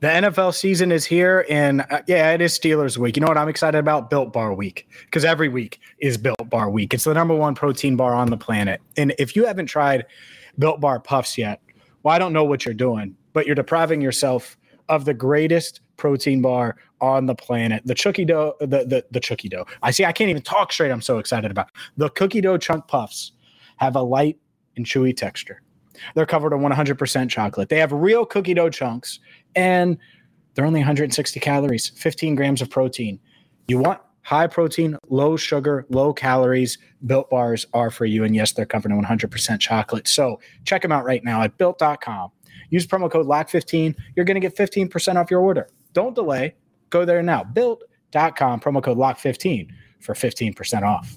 The 0.00 0.06
NFL 0.06 0.54
season 0.54 0.92
is 0.92 1.04
here, 1.04 1.44
and 1.50 1.84
uh, 1.90 2.02
yeah, 2.06 2.30
it 2.30 2.40
is 2.40 2.56
Steelers 2.56 2.96
week. 2.96 3.16
You 3.16 3.20
know 3.20 3.26
what 3.26 3.36
I'm 3.36 3.48
excited 3.48 3.78
about? 3.78 4.10
Built 4.10 4.32
Bar 4.32 4.54
week, 4.54 4.86
because 5.06 5.24
every 5.24 5.48
week 5.48 5.80
is 5.98 6.16
Built 6.16 6.48
Bar 6.48 6.70
week. 6.70 6.94
It's 6.94 7.02
the 7.02 7.14
number 7.14 7.34
one 7.34 7.56
protein 7.56 7.96
bar 7.96 8.14
on 8.14 8.30
the 8.30 8.36
planet. 8.36 8.80
And 8.96 9.12
if 9.18 9.34
you 9.34 9.44
haven't 9.44 9.66
tried 9.66 10.06
Built 10.56 10.80
Bar 10.80 11.00
Puffs 11.00 11.36
yet, 11.36 11.60
well, 12.04 12.14
I 12.14 12.20
don't 12.20 12.32
know 12.32 12.44
what 12.44 12.64
you're 12.64 12.74
doing, 12.74 13.16
but 13.32 13.44
you're 13.44 13.56
depriving 13.56 14.00
yourself 14.00 14.56
of 14.88 15.04
the 15.04 15.14
greatest 15.14 15.80
protein 15.96 16.40
bar 16.42 16.76
on 17.00 17.26
the 17.26 17.34
planet. 17.34 17.82
The 17.84 17.96
cookie 17.96 18.24
dough, 18.24 18.54
the 18.60 18.84
the, 18.84 19.04
the 19.10 19.20
cookie 19.20 19.48
dough. 19.48 19.66
I 19.82 19.90
see. 19.90 20.04
I 20.04 20.12
can't 20.12 20.30
even 20.30 20.42
talk 20.42 20.72
straight. 20.72 20.92
I'm 20.92 21.02
so 21.02 21.18
excited 21.18 21.50
about 21.50 21.70
the 21.96 22.08
cookie 22.10 22.40
dough 22.40 22.58
chunk 22.58 22.86
puffs. 22.86 23.32
Have 23.78 23.96
a 23.96 24.02
light 24.02 24.38
and 24.76 24.86
chewy 24.86 25.16
texture. 25.16 25.60
They're 26.14 26.26
covered 26.26 26.52
in 26.52 26.60
100% 26.60 27.28
chocolate. 27.28 27.68
They 27.68 27.78
have 27.78 27.92
real 27.92 28.24
cookie 28.24 28.54
dough 28.54 28.70
chunks, 28.70 29.20
and 29.54 29.98
they're 30.54 30.66
only 30.66 30.80
160 30.80 31.40
calories, 31.40 31.88
15 31.88 32.34
grams 32.34 32.60
of 32.60 32.70
protein. 32.70 33.20
You 33.68 33.78
want 33.78 34.00
high 34.22 34.46
protein, 34.46 34.98
low 35.08 35.36
sugar, 35.36 35.86
low 35.88 36.12
calories. 36.12 36.78
Built 37.06 37.30
bars 37.30 37.66
are 37.72 37.90
for 37.90 38.04
you. 38.04 38.24
And 38.24 38.34
yes, 38.34 38.52
they're 38.52 38.66
covered 38.66 38.92
in 38.92 39.02
100% 39.02 39.60
chocolate. 39.60 40.08
So 40.08 40.40
check 40.64 40.82
them 40.82 40.92
out 40.92 41.04
right 41.04 41.24
now 41.24 41.42
at 41.42 41.56
built.com. 41.58 42.30
Use 42.70 42.86
promo 42.86 43.10
code 43.10 43.26
LOCK15. 43.26 43.94
You're 44.16 44.24
going 44.24 44.34
to 44.34 44.40
get 44.40 44.56
15% 44.56 45.16
off 45.16 45.30
your 45.30 45.40
order. 45.40 45.68
Don't 45.92 46.14
delay. 46.14 46.54
Go 46.90 47.04
there 47.04 47.22
now. 47.22 47.44
Built.com, 47.44 48.60
promo 48.60 48.82
code 48.82 48.98
LOCK15 48.98 49.68
for 50.00 50.14
15% 50.14 50.82
off. 50.82 51.16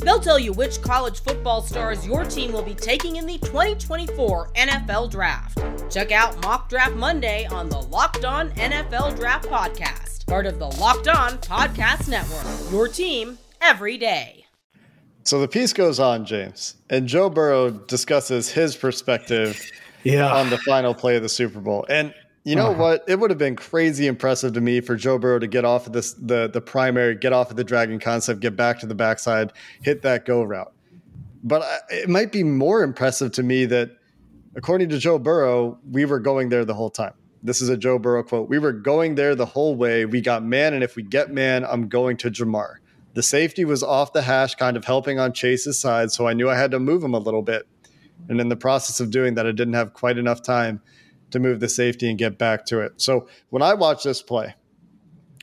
They'll 0.00 0.20
tell 0.20 0.38
you 0.38 0.52
which 0.52 0.80
college 0.82 1.20
football 1.20 1.62
stars 1.62 2.06
your 2.06 2.24
team 2.24 2.52
will 2.52 2.62
be 2.62 2.74
taking 2.74 3.16
in 3.16 3.26
the 3.26 3.38
2024 3.38 4.52
NFL 4.54 5.10
Draft. 5.10 5.62
Check 5.90 6.12
out 6.12 6.40
Mock 6.42 6.68
Draft 6.68 6.94
Monday 6.94 7.46
on 7.46 7.68
the 7.68 7.80
Locked 7.80 8.24
On 8.24 8.50
NFL 8.52 9.16
Draft 9.16 9.48
Podcast, 9.48 10.26
part 10.26 10.46
of 10.46 10.58
the 10.58 10.66
Locked 10.66 11.08
On 11.08 11.32
Podcast 11.38 12.08
Network. 12.08 12.72
Your 12.72 12.88
team 12.88 13.38
every 13.60 13.98
day. 13.98 14.46
So 15.24 15.40
the 15.40 15.48
piece 15.48 15.72
goes 15.72 16.00
on, 16.00 16.24
James, 16.24 16.76
and 16.88 17.06
Joe 17.06 17.28
Burrow 17.28 17.70
discusses 17.70 18.50
his 18.50 18.74
perspective 18.74 19.60
yeah. 20.02 20.32
on 20.32 20.48
the 20.50 20.58
final 20.58 20.94
play 20.94 21.16
of 21.16 21.22
the 21.22 21.28
Super 21.28 21.60
Bowl. 21.60 21.84
And 21.88 22.14
you 22.44 22.56
know 22.56 22.70
uh-huh. 22.70 22.82
what? 22.82 23.04
It 23.06 23.18
would 23.18 23.30
have 23.30 23.38
been 23.38 23.56
crazy 23.56 24.06
impressive 24.06 24.54
to 24.54 24.60
me 24.60 24.80
for 24.80 24.96
Joe 24.96 25.18
Burrow 25.18 25.38
to 25.38 25.46
get 25.46 25.64
off 25.64 25.86
of 25.86 25.92
this 25.92 26.14
the 26.14 26.48
the 26.48 26.60
primary, 26.60 27.14
get 27.14 27.32
off 27.32 27.50
of 27.50 27.56
the 27.56 27.64
dragon 27.64 27.98
concept, 27.98 28.40
get 28.40 28.56
back 28.56 28.78
to 28.80 28.86
the 28.86 28.94
backside, 28.94 29.52
hit 29.82 30.02
that 30.02 30.24
go 30.24 30.42
route. 30.42 30.72
But 31.42 31.62
it 31.90 32.08
might 32.08 32.32
be 32.32 32.42
more 32.42 32.82
impressive 32.82 33.32
to 33.32 33.42
me 33.42 33.66
that, 33.66 33.90
according 34.54 34.88
to 34.90 34.98
Joe 34.98 35.18
Burrow, 35.18 35.78
we 35.90 36.04
were 36.04 36.18
going 36.18 36.48
there 36.48 36.64
the 36.64 36.74
whole 36.74 36.90
time. 36.90 37.14
This 37.42 37.62
is 37.62 37.68
a 37.70 37.76
Joe 37.76 37.98
Burrow 37.98 38.22
quote. 38.22 38.48
We 38.48 38.58
were 38.58 38.72
going 38.72 39.14
there 39.14 39.34
the 39.34 39.46
whole 39.46 39.74
way. 39.74 40.04
We 40.04 40.20
got 40.20 40.44
man, 40.44 40.74
and 40.74 40.84
if 40.84 40.96
we 40.96 41.02
get 41.02 41.30
man, 41.30 41.64
I'm 41.64 41.88
going 41.88 42.16
to 42.18 42.30
Ja'Marr. 42.30 42.76
The 43.14 43.22
safety 43.22 43.64
was 43.64 43.82
off 43.82 44.12
the 44.12 44.22
hash, 44.22 44.54
kind 44.54 44.76
of 44.76 44.84
helping 44.84 45.18
on 45.18 45.32
Chase's 45.32 45.78
side, 45.78 46.12
so 46.12 46.28
I 46.28 46.32
knew 46.32 46.48
I 46.48 46.56
had 46.56 46.70
to 46.70 46.78
move 46.78 47.02
him 47.02 47.14
a 47.14 47.18
little 47.18 47.42
bit. 47.42 47.66
And 48.28 48.40
in 48.40 48.48
the 48.48 48.56
process 48.56 49.00
of 49.00 49.10
doing 49.10 49.34
that, 49.34 49.46
I 49.46 49.52
didn't 49.52 49.74
have 49.74 49.94
quite 49.94 50.18
enough 50.18 50.42
time 50.42 50.80
to 51.30 51.38
move 51.38 51.60
the 51.60 51.68
safety 51.68 52.08
and 52.08 52.18
get 52.18 52.38
back 52.38 52.66
to 52.66 52.80
it. 52.80 53.00
So 53.00 53.28
when 53.50 53.62
I 53.62 53.74
watched 53.74 54.04
this 54.04 54.22
play, 54.22 54.54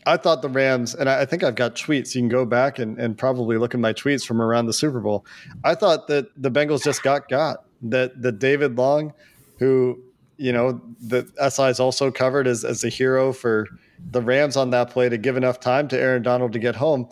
I 0.08 0.16
thought 0.16 0.42
the 0.42 0.50
Rams, 0.50 0.96
and 0.96 1.10
I 1.10 1.26
think 1.26 1.44
I've 1.44 1.56
got 1.56 1.76
tweets. 1.76 2.16
You 2.16 2.22
can 2.22 2.30
go 2.30 2.46
back 2.46 2.80
and, 2.80 2.98
and 2.98 3.18
probably 3.18 3.58
look 3.58 3.74
at 3.74 3.80
my 3.82 3.92
tweets 3.92 4.26
from 4.26 4.42
around 4.42 4.68
the 4.68 4.74
Super 4.74 5.02
Bowl. 5.02 5.26
I 5.66 5.76
thought 5.76 6.08
that 6.08 6.30
the 6.42 6.50
Bengals 6.50 6.84
just 6.84 7.04
got 7.04 7.28
got. 7.28 7.66
That 7.82 8.22
the 8.22 8.32
David 8.32 8.78
Long, 8.78 9.14
who 9.60 10.02
you 10.38 10.54
know 10.54 10.82
the 11.02 11.28
SI 11.50 11.64
is 11.64 11.80
also 11.80 12.10
covered 12.10 12.48
as 12.48 12.64
as 12.64 12.86
a 12.86 12.90
hero 12.90 13.34
for 13.34 13.68
the 14.12 14.22
Rams 14.22 14.56
on 14.56 14.70
that 14.70 14.90
play 14.92 15.10
to 15.10 15.18
give 15.18 15.36
enough 15.36 15.60
time 15.60 15.88
to 15.90 16.00
Aaron 16.00 16.24
Donald 16.24 16.54
to 16.54 16.60
get 16.60 16.76
home. 16.76 17.10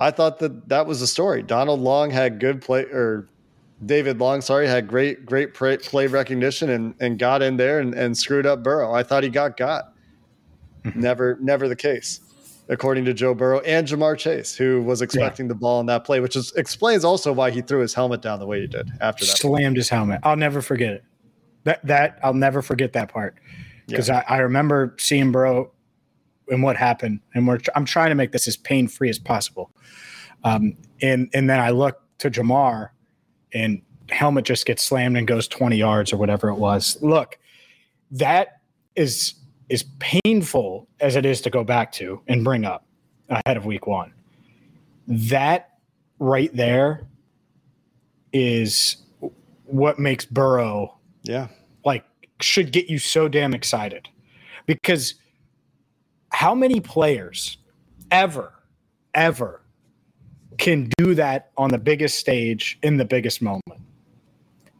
I 0.00 0.10
thought 0.10 0.38
that 0.40 0.68
that 0.68 0.86
was 0.86 1.00
the 1.00 1.06
story. 1.06 1.42
Donald 1.42 1.80
Long 1.80 2.10
had 2.10 2.40
good 2.40 2.60
play 2.60 2.82
or 2.84 3.28
David 3.84 4.18
Long, 4.18 4.40
sorry, 4.40 4.66
had 4.66 4.86
great, 4.86 5.24
great 5.24 5.54
play 5.54 6.06
recognition 6.06 6.68
and, 6.70 6.94
and 7.00 7.18
got 7.18 7.40
in 7.40 7.56
there 7.56 7.80
and, 7.80 7.94
and 7.94 8.16
screwed 8.16 8.46
up 8.46 8.62
Burrow. 8.62 8.92
I 8.92 9.02
thought 9.02 9.22
he 9.22 9.30
got 9.30 9.56
got. 9.56 9.94
Mm-hmm. 10.84 11.00
Never, 11.00 11.38
never 11.40 11.68
the 11.68 11.76
case, 11.76 12.20
according 12.68 13.04
to 13.06 13.14
Joe 13.14 13.34
Burrow 13.34 13.60
and 13.60 13.86
Ja'Marr 13.86 14.16
Chase, 14.18 14.54
who 14.54 14.82
was 14.82 15.02
expecting 15.02 15.46
yeah. 15.46 15.48
the 15.48 15.54
ball 15.54 15.80
in 15.80 15.86
that 15.86 16.04
play, 16.04 16.20
which 16.20 16.36
is, 16.36 16.52
explains 16.56 17.04
also 17.04 17.32
why 17.32 17.50
he 17.50 17.60
threw 17.60 17.80
his 17.80 17.94
helmet 17.94 18.22
down 18.22 18.38
the 18.38 18.46
way 18.46 18.60
he 18.62 18.66
did 18.66 18.90
after 19.00 19.24
that. 19.24 19.36
Slammed 19.36 19.76
his 19.76 19.88
helmet. 19.88 20.20
I'll 20.22 20.36
never 20.36 20.62
forget 20.62 20.94
it. 20.94 21.04
That 21.64 21.84
that 21.86 22.18
I'll 22.22 22.32
never 22.32 22.62
forget 22.62 22.94
that 22.94 23.12
part 23.12 23.36
because 23.86 24.08
yeah. 24.08 24.24
I, 24.26 24.36
I 24.36 24.38
remember 24.38 24.96
seeing 24.98 25.30
Burrow 25.30 25.70
and 26.48 26.62
what 26.62 26.76
happened, 26.76 27.20
and 27.34 27.46
we're 27.46 27.58
I'm 27.74 27.84
trying 27.84 28.08
to 28.08 28.14
make 28.14 28.32
this 28.32 28.48
as 28.48 28.56
pain 28.56 28.88
free 28.88 29.10
as 29.10 29.18
possible. 29.18 29.70
Um, 30.44 30.78
and 31.02 31.28
and 31.34 31.50
then 31.50 31.60
I 31.60 31.70
look 31.70 32.00
to 32.18 32.30
Ja'Marr 32.30 32.90
and 33.52 33.82
helmet 34.10 34.44
just 34.44 34.66
gets 34.66 34.82
slammed 34.82 35.16
and 35.16 35.26
goes 35.26 35.48
20 35.48 35.76
yards 35.76 36.12
or 36.12 36.16
whatever 36.16 36.48
it 36.48 36.56
was. 36.56 36.98
Look, 37.02 37.38
that 38.10 38.60
is 38.96 39.34
is 39.68 39.84
painful 40.00 40.88
as 40.98 41.14
it 41.14 41.24
is 41.24 41.40
to 41.42 41.50
go 41.50 41.62
back 41.62 41.92
to 41.92 42.20
and 42.26 42.42
bring 42.42 42.64
up 42.64 42.84
ahead 43.28 43.56
of 43.56 43.64
week 43.64 43.86
1. 43.86 44.12
That 45.06 45.78
right 46.18 46.54
there 46.54 47.06
is 48.32 48.96
what 49.64 49.98
makes 49.98 50.24
Burrow 50.24 50.96
yeah 51.22 51.48
like 51.84 52.04
should 52.40 52.72
get 52.72 52.88
you 52.88 52.98
so 52.98 53.28
damn 53.28 53.54
excited 53.54 54.08
because 54.66 55.14
how 56.30 56.54
many 56.54 56.80
players 56.80 57.58
ever 58.10 58.52
ever 59.14 59.62
can 60.60 60.88
do 60.98 61.14
that 61.14 61.50
on 61.56 61.70
the 61.70 61.78
biggest 61.78 62.18
stage 62.18 62.78
in 62.82 62.96
the 62.98 63.04
biggest 63.04 63.42
moment 63.42 63.80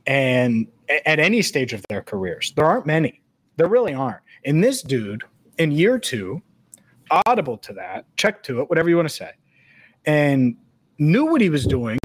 and 0.06 0.66
at 1.06 1.18
any 1.18 1.42
stage 1.42 1.72
of 1.72 1.82
their 1.88 2.02
careers. 2.02 2.52
There 2.54 2.66
aren't 2.66 2.86
many. 2.86 3.22
There 3.56 3.68
really 3.68 3.94
aren't. 3.94 4.22
And 4.44 4.62
this 4.62 4.82
dude 4.82 5.24
in 5.58 5.72
year 5.72 5.98
two, 5.98 6.42
audible 7.26 7.56
to 7.58 7.72
that, 7.72 8.04
check 8.16 8.42
to 8.44 8.60
it, 8.60 8.68
whatever 8.68 8.88
you 8.88 8.96
want 8.96 9.08
to 9.08 9.14
say, 9.14 9.30
and 10.04 10.56
knew 10.98 11.24
what 11.24 11.40
he 11.40 11.48
was 11.48 11.66
doing 11.66 11.98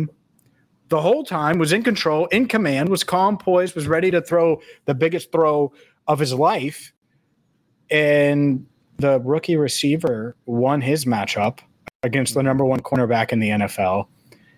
the 0.87 1.01
whole 1.01 1.23
time, 1.23 1.57
was 1.57 1.73
in 1.73 1.83
control, 1.83 2.27
in 2.27 2.47
command, 2.47 2.89
was 2.89 3.03
calm, 3.03 3.37
poised, 3.37 3.75
was 3.75 3.87
ready 3.87 4.11
to 4.11 4.21
throw 4.21 4.61
the 4.85 4.93
biggest 4.93 5.31
throw 5.31 5.73
of 6.07 6.19
his 6.19 6.33
life. 6.33 6.93
And 7.89 8.67
the 8.97 9.19
rookie 9.21 9.57
receiver 9.57 10.35
won 10.45 10.81
his 10.81 11.05
matchup 11.05 11.59
against 12.05 12.33
the 12.33 12.43
number 12.43 12.63
one 12.63 12.79
cornerback 12.79 13.31
in 13.31 13.39
the 13.39 13.49
NFL, 13.49 14.07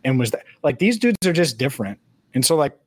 and 0.04 0.20
was 0.20 0.32
that, 0.32 0.44
like 0.64 0.80
these 0.80 1.00
dudes 1.00 1.26
are 1.26 1.34
just 1.34 1.58
different. 1.58 2.00
And 2.34 2.46
so 2.46 2.56
like 2.56 2.78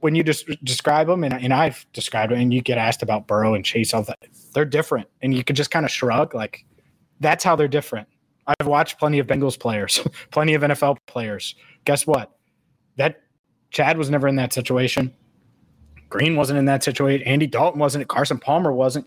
when 0.00 0.14
you 0.14 0.22
just 0.22 0.46
describe 0.64 1.06
them, 1.06 1.24
and, 1.24 1.34
and 1.34 1.52
I've 1.52 1.86
described 1.92 2.32
them, 2.32 2.40
and 2.40 2.52
you 2.52 2.62
get 2.62 2.78
asked 2.78 3.02
about 3.02 3.26
Burrow 3.26 3.54
and 3.54 3.64
Chase, 3.64 3.94
all 3.94 4.02
that 4.02 4.18
they're 4.54 4.64
different, 4.64 5.08
and 5.22 5.34
you 5.34 5.44
can 5.44 5.54
just 5.54 5.70
kind 5.70 5.84
of 5.84 5.92
shrug 5.92 6.34
like 6.34 6.64
that's 7.20 7.44
how 7.44 7.54
they're 7.54 7.68
different. 7.68 8.08
I've 8.46 8.66
watched 8.66 8.98
plenty 8.98 9.18
of 9.18 9.26
Bengals 9.26 9.58
players, 9.58 10.00
plenty 10.30 10.54
of 10.54 10.62
NFL 10.62 10.96
players. 11.06 11.54
Guess 11.84 12.06
what? 12.06 12.32
That 12.96 13.22
Chad 13.70 13.98
was 13.98 14.10
never 14.10 14.26
in 14.26 14.36
that 14.36 14.52
situation. 14.52 15.14
Green 16.08 16.34
wasn't 16.34 16.58
in 16.58 16.64
that 16.64 16.82
situation. 16.82 17.26
Andy 17.26 17.46
Dalton 17.46 17.78
wasn't. 17.78 18.08
Carson 18.08 18.38
Palmer 18.38 18.72
wasn't. 18.72 19.06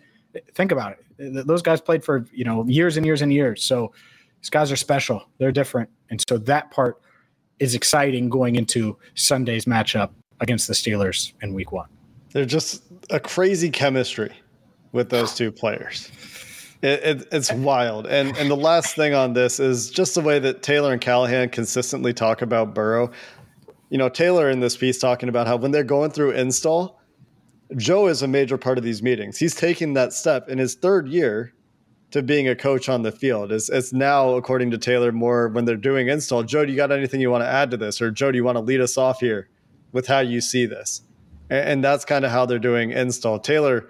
Think 0.53 0.71
about 0.71 0.93
it. 1.17 1.45
Those 1.45 1.61
guys 1.61 1.81
played 1.81 2.03
for 2.03 2.25
you 2.31 2.45
know 2.45 2.65
years 2.65 2.97
and 2.97 3.05
years 3.05 3.21
and 3.21 3.31
years. 3.31 3.63
So 3.63 3.93
these 4.43 4.49
guys 4.49 4.73
are 4.73 4.75
special. 4.75 5.23
They're 5.37 5.53
different. 5.53 5.89
And 6.09 6.21
so 6.27 6.37
that 6.37 6.69
part 6.69 7.01
is 7.59 7.75
exciting 7.75 8.27
going 8.27 8.57
into 8.57 8.97
Sunday's 9.15 9.63
matchup 9.63 10.09
against 10.41 10.67
the 10.67 10.73
Steelers 10.73 11.31
in 11.41 11.53
week 11.53 11.71
one. 11.71 11.87
They're 12.33 12.43
just 12.43 12.83
a 13.09 13.21
crazy 13.21 13.69
chemistry 13.69 14.33
with 14.91 15.09
those 15.09 15.33
two 15.33 15.49
players. 15.49 16.11
It, 16.81 17.03
it, 17.03 17.27
it's 17.31 17.53
wild. 17.53 18.05
And 18.05 18.35
and 18.35 18.51
the 18.51 18.57
last 18.57 18.97
thing 18.97 19.13
on 19.13 19.31
this 19.31 19.61
is 19.61 19.89
just 19.89 20.13
the 20.13 20.21
way 20.21 20.39
that 20.39 20.61
Taylor 20.61 20.91
and 20.91 20.99
Callahan 20.99 21.47
consistently 21.47 22.13
talk 22.13 22.41
about 22.41 22.73
Burrow. 22.73 23.11
You 23.91 23.97
know, 23.97 24.09
Taylor 24.09 24.49
in 24.49 24.59
this 24.59 24.75
piece 24.75 24.99
talking 24.99 25.29
about 25.29 25.47
how 25.47 25.55
when 25.55 25.71
they're 25.71 25.85
going 25.85 26.11
through 26.11 26.31
install, 26.31 26.99
Joe 27.77 28.07
is 28.07 28.23
a 28.23 28.27
major 28.27 28.57
part 28.57 28.77
of 28.77 28.83
these 28.83 29.01
meetings. 29.01 29.37
He's 29.37 29.55
taking 29.55 29.93
that 29.93 30.11
step 30.11 30.49
in 30.49 30.57
his 30.57 30.75
third 30.75 31.07
year 31.07 31.53
to 32.13 32.21
being 32.21 32.47
a 32.47 32.55
coach 32.55 32.89
on 32.89 33.01
the 33.01 33.11
field. 33.11 33.51
It's, 33.51 33.69
it's 33.69 33.91
now, 33.91 34.35
according 34.35 34.69
to 34.69 34.77
Taylor, 34.77 35.11
more 35.11 35.47
when 35.47 35.65
they're 35.65 35.75
doing 35.75 36.09
install. 36.09 36.43
Joe, 36.43 36.63
do 36.63 36.71
you 36.71 36.77
got 36.77 36.91
anything 36.91 37.19
you 37.19 37.31
want 37.31 37.43
to 37.43 37.47
add 37.47 37.71
to 37.71 37.77
this? 37.77 38.03
Or 38.03 38.11
Joe, 38.11 38.31
do 38.31 38.37
you 38.37 38.43
want 38.43 38.55
to 38.55 38.61
lead 38.61 38.81
us 38.81 38.99
off 38.99 39.19
here 39.19 39.49
with 39.91 40.05
how 40.05 40.19
you 40.19 40.39
see 40.39 40.67
this? 40.67 41.01
And, 41.49 41.69
and 41.69 41.83
that's 41.83 42.05
kind 42.05 42.23
of 42.23 42.29
how 42.29 42.45
they're 42.45 42.59
doing 42.59 42.91
install. 42.91 43.39
Taylor 43.39 43.89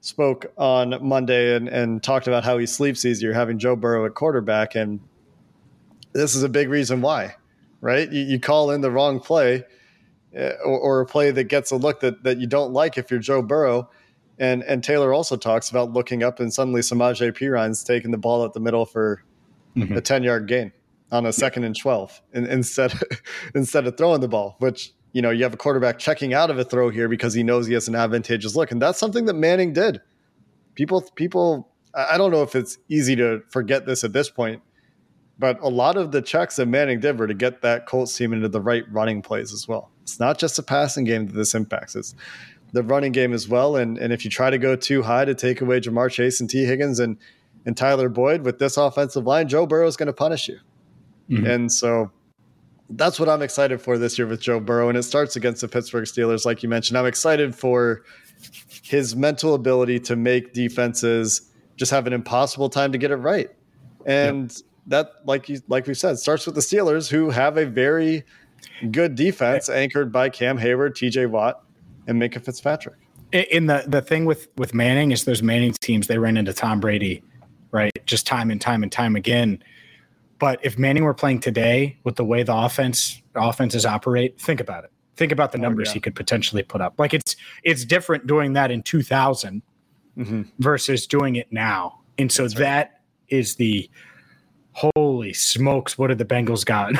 spoke 0.00 0.46
on 0.56 0.96
Monday 1.04 1.56
and, 1.56 1.66
and 1.68 2.00
talked 2.00 2.28
about 2.28 2.44
how 2.44 2.56
he 2.56 2.66
sleeps 2.66 3.04
easier 3.04 3.32
having 3.32 3.58
Joe 3.58 3.74
Burrow 3.74 4.06
at 4.06 4.14
quarterback. 4.14 4.76
And 4.76 5.00
this 6.12 6.36
is 6.36 6.44
a 6.44 6.48
big 6.48 6.68
reason 6.68 7.00
why, 7.00 7.34
right? 7.80 8.08
You, 8.12 8.22
you 8.22 8.38
call 8.38 8.70
in 8.70 8.80
the 8.80 8.92
wrong 8.92 9.18
play 9.18 9.64
uh, 10.38 10.50
or, 10.64 10.78
or 10.78 11.00
a 11.00 11.06
play 11.06 11.32
that 11.32 11.44
gets 11.44 11.72
a 11.72 11.76
look 11.76 11.98
that, 11.98 12.22
that 12.22 12.38
you 12.38 12.46
don't 12.46 12.72
like 12.72 12.96
if 12.96 13.10
you're 13.10 13.18
Joe 13.18 13.42
Burrow 13.42 13.90
and 14.38 14.62
and 14.64 14.82
Taylor 14.82 15.12
also 15.12 15.36
talks 15.36 15.70
about 15.70 15.92
looking 15.92 16.22
up 16.22 16.40
and 16.40 16.52
suddenly 16.52 16.80
Samaje 16.80 17.34
Perine's 17.34 17.82
taking 17.82 18.10
the 18.10 18.18
ball 18.18 18.44
at 18.44 18.52
the 18.52 18.60
middle 18.60 18.84
for 18.84 19.22
mm-hmm. 19.76 19.96
a 19.96 20.00
10 20.00 20.22
yard 20.22 20.46
gain 20.46 20.72
on 21.12 21.26
a 21.26 21.32
second 21.32 21.64
and 21.64 21.76
12 21.76 22.20
and, 22.32 22.46
instead 22.46 22.92
instead 23.54 23.86
of 23.86 23.96
throwing 23.96 24.20
the 24.20 24.28
ball, 24.28 24.56
which 24.58 24.92
you 25.12 25.22
know 25.22 25.30
you 25.30 25.42
have 25.42 25.54
a 25.54 25.56
quarterback 25.56 25.98
checking 25.98 26.34
out 26.34 26.50
of 26.50 26.58
a 26.58 26.64
throw 26.64 26.90
here 26.90 27.08
because 27.08 27.34
he 27.34 27.42
knows 27.42 27.66
he 27.66 27.74
has 27.74 27.88
an 27.88 27.94
advantageous 27.94 28.56
look, 28.56 28.70
and 28.70 28.80
that's 28.80 28.98
something 28.98 29.24
that 29.26 29.34
Manning 29.34 29.72
did. 29.72 30.00
People 30.74 31.02
people 31.14 31.72
I 31.94 32.18
don't 32.18 32.30
know 32.30 32.42
if 32.42 32.54
it's 32.54 32.78
easy 32.88 33.16
to 33.16 33.42
forget 33.48 33.86
this 33.86 34.04
at 34.04 34.12
this 34.12 34.28
point, 34.28 34.60
but 35.38 35.58
a 35.60 35.68
lot 35.68 35.96
of 35.96 36.12
the 36.12 36.20
checks 36.20 36.56
that 36.56 36.66
Manning 36.66 37.00
did 37.00 37.18
were 37.18 37.26
to 37.26 37.34
get 37.34 37.62
that 37.62 37.86
Colts 37.86 38.14
team 38.16 38.32
into 38.32 38.48
the 38.48 38.60
right 38.60 38.84
running 38.90 39.22
plays 39.22 39.52
as 39.52 39.66
well. 39.66 39.90
It's 40.02 40.20
not 40.20 40.38
just 40.38 40.58
a 40.58 40.62
passing 40.62 41.04
game 41.04 41.26
that 41.26 41.32
this 41.32 41.54
impacts. 41.54 41.96
It's 41.96 42.14
the 42.72 42.82
running 42.82 43.12
game 43.12 43.32
as 43.32 43.48
well. 43.48 43.76
And 43.76 43.98
and 43.98 44.12
if 44.12 44.24
you 44.24 44.30
try 44.30 44.50
to 44.50 44.58
go 44.58 44.76
too 44.76 45.02
high 45.02 45.24
to 45.24 45.34
take 45.34 45.60
away 45.60 45.80
Ja'Marr 45.80 46.10
Chase 46.10 46.40
and 46.40 46.48
Tee 46.48 46.64
Higgins 46.64 46.98
and 46.98 47.16
and 47.64 47.76
Tyler 47.76 48.08
Boyd 48.08 48.42
with 48.42 48.58
this 48.58 48.76
offensive 48.76 49.26
line, 49.26 49.48
Joe 49.48 49.66
Burrow 49.66 49.86
is 49.86 49.96
going 49.96 50.06
to 50.06 50.12
punish 50.12 50.48
you. 50.48 50.58
Mm-hmm. 51.28 51.46
And 51.46 51.72
so 51.72 52.10
that's 52.90 53.18
what 53.18 53.28
I'm 53.28 53.42
excited 53.42 53.80
for 53.80 53.98
this 53.98 54.16
year 54.18 54.26
with 54.26 54.40
Joe 54.40 54.60
Burrow. 54.60 54.88
And 54.88 54.96
it 54.96 55.02
starts 55.02 55.34
against 55.34 55.60
the 55.60 55.68
Pittsburgh 55.68 56.04
Steelers, 56.04 56.46
like 56.46 56.62
you 56.62 56.68
mentioned. 56.68 56.96
I'm 56.96 57.06
excited 57.06 57.54
for 57.54 58.04
his 58.82 59.16
mental 59.16 59.54
ability 59.54 59.98
to 60.00 60.14
make 60.14 60.52
defenses 60.52 61.50
just 61.76 61.90
have 61.90 62.06
an 62.06 62.12
impossible 62.12 62.68
time 62.68 62.92
to 62.92 62.98
get 62.98 63.10
it 63.10 63.16
right. 63.16 63.50
And 64.06 64.50
yep. 64.50 64.62
that, 64.86 65.10
like 65.24 65.48
you 65.48 65.60
like 65.68 65.86
we 65.86 65.94
said, 65.94 66.18
starts 66.18 66.46
with 66.46 66.54
the 66.54 66.60
Steelers, 66.60 67.10
who 67.10 67.30
have 67.30 67.56
a 67.56 67.66
very 67.66 68.24
good 68.90 69.14
defense 69.14 69.68
anchored 69.68 70.12
by 70.12 70.28
Cam 70.28 70.58
Heyward, 70.58 70.92
TJ 70.92 71.28
Watt, 71.28 71.64
and 72.06 72.20
Minkah 72.20 72.44
Fitzpatrick. 72.44 72.96
In 73.32 73.66
the 73.66 73.84
the 73.86 74.02
thing 74.02 74.24
with 74.24 74.48
with 74.56 74.72
Manning 74.72 75.10
is 75.10 75.24
those 75.24 75.42
Manning 75.42 75.72
teams 75.80 76.06
they 76.06 76.18
ran 76.18 76.36
into 76.36 76.52
Tom 76.52 76.80
Brady, 76.80 77.22
right? 77.72 77.92
Just 78.06 78.26
time 78.26 78.50
and 78.50 78.60
time 78.60 78.82
and 78.82 78.92
time 78.92 79.16
again. 79.16 79.62
But 80.38 80.60
if 80.62 80.78
Manning 80.78 81.04
were 81.04 81.14
playing 81.14 81.40
today 81.40 81.98
with 82.04 82.16
the 82.16 82.24
way 82.24 82.42
the 82.42 82.54
offense 82.54 83.20
offenses 83.34 83.84
operate, 83.84 84.40
think 84.40 84.60
about 84.60 84.84
it. 84.84 84.90
Think 85.16 85.32
about 85.32 85.52
the 85.52 85.58
oh, 85.58 85.62
numbers 85.62 85.88
oh, 85.88 85.90
yeah. 85.90 85.94
he 85.94 86.00
could 86.00 86.14
potentially 86.14 86.62
put 86.62 86.80
up. 86.80 86.94
Like 86.98 87.14
it's 87.14 87.36
it's 87.64 87.84
different 87.84 88.26
doing 88.26 88.52
that 88.52 88.70
in 88.70 88.82
2000 88.82 89.62
mm-hmm. 90.16 90.42
versus 90.58 91.06
doing 91.06 91.36
it 91.36 91.50
now. 91.50 92.00
And 92.18 92.30
so 92.30 92.44
right. 92.44 92.56
that 92.56 93.00
is 93.28 93.56
the 93.56 93.90
holy 94.72 95.32
smokes, 95.32 95.96
what 95.96 96.08
did 96.08 96.18
the 96.18 96.24
Bengals 96.24 96.64
got? 96.64 96.92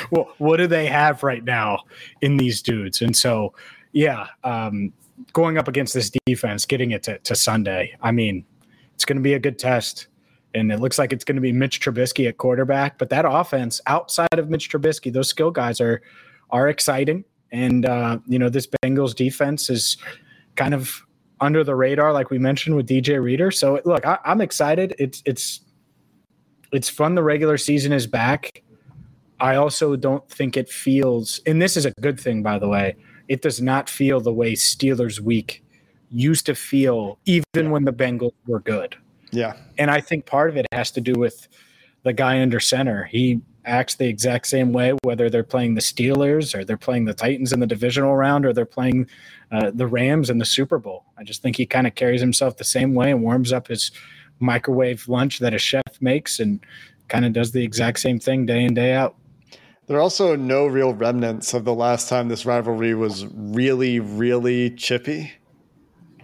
well, 0.10 0.28
what 0.38 0.58
do 0.58 0.66
they 0.66 0.86
have 0.86 1.22
right 1.22 1.42
now 1.42 1.80
in 2.20 2.36
these 2.36 2.60
dudes? 2.60 3.00
And 3.00 3.16
so 3.16 3.54
yeah, 3.94 4.26
um, 4.42 4.92
going 5.32 5.56
up 5.56 5.68
against 5.68 5.94
this 5.94 6.10
defense, 6.26 6.66
getting 6.66 6.90
it 6.90 7.04
to, 7.04 7.18
to 7.20 7.34
Sunday, 7.34 7.96
I 8.02 8.10
mean, 8.10 8.44
it's 8.94 9.04
going 9.04 9.16
to 9.16 9.22
be 9.22 9.34
a 9.34 9.38
good 9.38 9.58
test. 9.58 10.08
And 10.52 10.70
it 10.70 10.80
looks 10.80 10.98
like 10.98 11.12
it's 11.12 11.24
going 11.24 11.36
to 11.36 11.40
be 11.40 11.52
Mitch 11.52 11.80
Trubisky 11.80 12.28
at 12.28 12.36
quarterback. 12.36 12.98
But 12.98 13.08
that 13.10 13.24
offense, 13.26 13.80
outside 13.86 14.28
of 14.36 14.50
Mitch 14.50 14.68
Trubisky, 14.68 15.12
those 15.12 15.28
skill 15.28 15.50
guys 15.50 15.80
are 15.80 16.02
are 16.50 16.68
exciting. 16.68 17.24
And 17.50 17.86
uh, 17.86 18.18
you 18.26 18.38
know, 18.38 18.48
this 18.48 18.68
Bengals 18.82 19.14
defense 19.14 19.70
is 19.70 19.96
kind 20.56 20.74
of 20.74 21.04
under 21.40 21.64
the 21.64 21.74
radar, 21.74 22.12
like 22.12 22.30
we 22.30 22.38
mentioned 22.38 22.76
with 22.76 22.88
DJ 22.88 23.20
Reader. 23.20 23.50
So 23.50 23.80
look, 23.84 24.06
I, 24.06 24.18
I'm 24.24 24.40
excited. 24.40 24.94
It's 24.98 25.22
it's 25.24 25.60
it's 26.72 26.88
fun. 26.88 27.16
The 27.16 27.22
regular 27.22 27.58
season 27.58 27.92
is 27.92 28.06
back. 28.06 28.62
I 29.40 29.56
also 29.56 29.96
don't 29.96 30.28
think 30.28 30.56
it 30.56 30.68
feels, 30.68 31.40
and 31.46 31.60
this 31.60 31.76
is 31.76 31.84
a 31.84 31.90
good 32.00 32.18
thing, 32.18 32.42
by 32.42 32.60
the 32.60 32.68
way 32.68 32.96
it 33.28 33.42
does 33.42 33.60
not 33.60 33.88
feel 33.88 34.20
the 34.20 34.32
way 34.32 34.52
Steelers 34.52 35.20
week 35.20 35.64
used 36.10 36.46
to 36.46 36.54
feel, 36.54 37.18
even 37.24 37.44
yeah. 37.54 37.68
when 37.68 37.84
the 37.84 37.92
Bengals 37.92 38.34
were 38.46 38.60
good. 38.60 38.96
Yeah. 39.30 39.54
And 39.78 39.90
I 39.90 40.00
think 40.00 40.26
part 40.26 40.50
of 40.50 40.56
it 40.56 40.66
has 40.72 40.90
to 40.92 41.00
do 41.00 41.14
with 41.14 41.48
the 42.04 42.12
guy 42.12 42.40
under 42.40 42.60
center. 42.60 43.04
He 43.04 43.40
acts 43.64 43.96
the 43.96 44.06
exact 44.06 44.46
same 44.46 44.72
way, 44.72 44.94
whether 45.02 45.30
they're 45.30 45.42
playing 45.42 45.74
the 45.74 45.80
Steelers 45.80 46.54
or 46.54 46.64
they're 46.64 46.76
playing 46.76 47.06
the 47.06 47.14
Titans 47.14 47.52
in 47.52 47.60
the 47.60 47.66
divisional 47.66 48.14
round 48.14 48.44
or 48.44 48.52
they're 48.52 48.66
playing 48.66 49.08
uh, 49.50 49.70
the 49.74 49.86
Rams 49.86 50.30
in 50.30 50.38
the 50.38 50.44
Super 50.44 50.78
Bowl. 50.78 51.04
I 51.18 51.24
just 51.24 51.42
think 51.42 51.56
he 51.56 51.66
kind 51.66 51.86
of 51.86 51.94
carries 51.94 52.20
himself 52.20 52.58
the 52.58 52.64
same 52.64 52.94
way 52.94 53.10
and 53.10 53.22
warms 53.22 53.52
up 53.52 53.68
his 53.68 53.90
microwave 54.38 55.08
lunch 55.08 55.38
that 55.38 55.54
a 55.54 55.58
chef 55.58 55.82
makes 56.00 56.40
and 56.40 56.60
kind 57.08 57.24
of 57.24 57.32
does 57.32 57.52
the 57.52 57.64
exact 57.64 57.98
same 58.00 58.18
thing 58.18 58.46
day 58.46 58.64
in, 58.64 58.74
day 58.74 58.92
out. 58.92 59.16
There 59.86 59.98
are 59.98 60.00
also 60.00 60.34
no 60.34 60.66
real 60.66 60.94
remnants 60.94 61.52
of 61.52 61.64
the 61.64 61.74
last 61.74 62.08
time 62.08 62.28
this 62.28 62.46
rivalry 62.46 62.94
was 62.94 63.26
really, 63.26 64.00
really 64.00 64.70
chippy. 64.70 65.32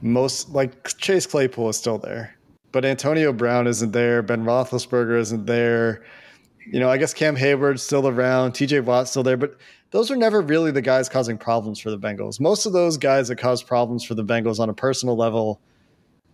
Most 0.01 0.49
like 0.51 0.97
Chase 0.97 1.27
Claypool 1.27 1.69
is 1.69 1.77
still 1.77 1.99
there, 1.99 2.35
but 2.73 2.87
Antonio 2.87 3.35
Brown 3.35 3.67
isn't 3.67 3.93
there. 3.93 4.23
Ben 4.23 4.45
Roethlisberger 4.45 5.19
isn't 5.19 5.45
there. 5.45 6.03
You 6.67 6.81
know, 6.81 6.89
I 6.89 6.97
guess 6.97 7.13
Cam 7.13 7.37
Heyward's 7.37 7.83
still 7.83 8.09
around. 8.09 8.53
TJ 8.53 8.83
Watt's 8.85 9.11
still 9.11 9.23
there, 9.23 9.37
but 9.37 9.57
those 9.91 10.11
are 10.11 10.17
never 10.17 10.41
really 10.41 10.71
the 10.71 10.81
guys 10.81 11.11
causing 11.11 11.37
problems 11.37 11.79
for 11.79 11.91
the 11.91 11.99
Bengals. 11.99 12.41
Most 12.41 12.65
of 12.65 12.73
those 12.73 12.97
guys 12.97 13.29
that 13.29 13.37
cause 13.37 13.63
problems 13.63 14.05
for 14.05 14.15
the 14.15 14.25
Bengals 14.25 14.59
on 14.59 14.71
a 14.71 14.75
personal 14.75 15.17
level 15.17 15.61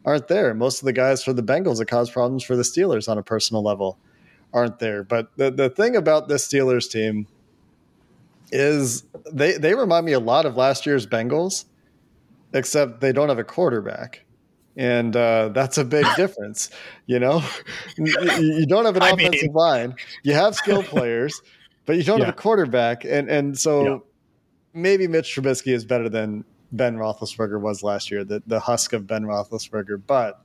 aren't 0.04 0.28
there. 0.28 0.54
Most 0.54 0.80
of 0.80 0.86
the 0.86 0.92
guys 0.92 1.24
for 1.24 1.32
the 1.32 1.42
Bengals 1.42 1.78
that 1.78 1.86
cause 1.86 2.08
problems 2.08 2.44
for 2.44 2.54
the 2.54 2.62
Steelers 2.62 3.08
on 3.08 3.18
a 3.18 3.22
personal 3.22 3.64
level 3.64 3.98
aren't 4.56 4.78
there. 4.78 5.04
But 5.04 5.30
the, 5.36 5.50
the 5.50 5.68
thing 5.68 5.94
about 5.94 6.28
this 6.28 6.48
Steelers 6.48 6.90
team 6.90 7.26
is 8.50 9.04
they 9.30 9.52
they 9.58 9.74
remind 9.74 10.06
me 10.06 10.12
a 10.12 10.20
lot 10.20 10.46
of 10.46 10.56
last 10.56 10.86
year's 10.86 11.06
Bengals, 11.06 11.66
except 12.54 13.00
they 13.00 13.12
don't 13.12 13.28
have 13.28 13.38
a 13.38 13.44
quarterback. 13.44 14.24
And 14.78 15.14
uh, 15.14 15.50
that's 15.50 15.78
a 15.78 15.84
big 15.84 16.06
difference, 16.16 16.70
you 17.06 17.18
know. 17.18 17.42
you, 17.96 18.66
don't 18.66 18.84
have 18.84 18.96
an 18.96 19.02
I 19.02 19.10
offensive 19.10 19.42
mean, 19.42 19.52
line. 19.52 19.94
You 20.22 20.34
have 20.34 20.54
skill 20.54 20.82
players, 20.82 21.40
but 21.86 21.96
you 21.96 22.02
don't 22.02 22.18
yeah. 22.18 22.26
have 22.26 22.34
a 22.34 22.36
quarterback. 22.36 23.04
And 23.04 23.28
and 23.28 23.58
so 23.58 23.84
yeah. 23.84 23.98
maybe 24.72 25.06
Mitch 25.06 25.34
Trubisky 25.34 25.72
is 25.72 25.84
better 25.84 26.08
than 26.08 26.44
Ben 26.72 26.96
Roethlisberger 26.96 27.60
was 27.60 27.82
last 27.82 28.10
year, 28.10 28.24
the 28.24 28.42
the 28.46 28.60
husk 28.60 28.94
of 28.94 29.06
Ben 29.06 29.24
Roethlisberger. 29.24 30.00
But 30.06 30.40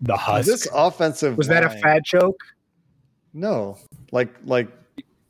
the 0.00 0.16
husk. 0.16 0.46
This 0.46 0.68
offensive 0.74 1.36
was 1.36 1.48
line, 1.48 1.62
that 1.62 1.76
a 1.76 1.78
fat 1.78 2.04
joke? 2.04 2.40
No, 3.34 3.76
like 4.12 4.34
like 4.44 4.68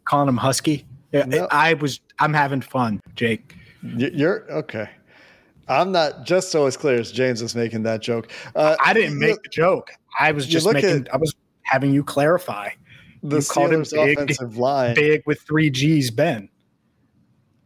calling 0.04 0.28
him 0.28 0.36
Husky. 0.36 0.86
No. 1.12 1.48
I 1.50 1.74
was. 1.74 2.00
I'm 2.18 2.34
having 2.34 2.60
fun, 2.60 3.00
Jake. 3.16 3.56
You're 3.82 4.50
okay. 4.52 4.88
I'm 5.68 5.92
not 5.92 6.26
just 6.26 6.50
so 6.50 6.66
as 6.66 6.76
clear 6.76 6.96
as 6.96 7.10
James 7.10 7.40
is 7.40 7.54
making 7.54 7.84
that 7.84 8.02
joke. 8.02 8.30
Uh, 8.54 8.76
I 8.84 8.92
didn't 8.92 9.18
make 9.18 9.42
the 9.42 9.48
joke. 9.48 9.90
I 10.18 10.32
was 10.32 10.46
just 10.46 10.70
making. 10.70 11.06
I 11.12 11.16
was 11.16 11.34
having 11.62 11.92
you 11.92 12.04
clarify. 12.04 12.70
The 13.22 13.38
you 13.38 13.42
called 13.42 13.72
him 13.72 13.84
big, 13.90 14.18
offensive 14.18 14.58
line, 14.58 14.94
big 14.94 15.22
with 15.24 15.40
three 15.40 15.70
G's, 15.70 16.10
Ben. 16.10 16.48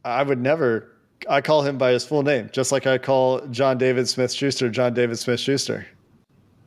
I 0.05 0.23
would 0.23 0.41
never. 0.41 0.95
I 1.29 1.41
call 1.41 1.63
him 1.63 1.79
by 1.79 1.91
his 1.91 2.05
full 2.05 2.23
name, 2.23 2.49
just 2.53 2.71
like 2.71 2.87
I 2.87 2.97
call 2.97 3.41
John 3.49 3.77
David 3.77 4.09
Smith 4.09 4.33
Schuster 4.33 4.71
John 4.71 4.95
David 4.95 5.19
Smith 5.19 5.41
Schuster. 5.41 5.87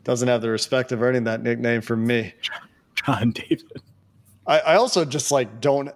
Doesn't 0.04 0.28
have 0.28 0.42
the 0.42 0.50
respect 0.50 0.92
of 0.92 1.02
earning 1.02 1.24
that 1.26 1.42
nickname 1.42 1.82
from 1.82 2.06
me. 2.06 2.34
John 3.06 3.32
David. 3.32 3.82
I, 4.48 4.60
I 4.60 4.76
also 4.76 5.06
just 5.06 5.32
like 5.32 5.62
don't. 5.62 5.90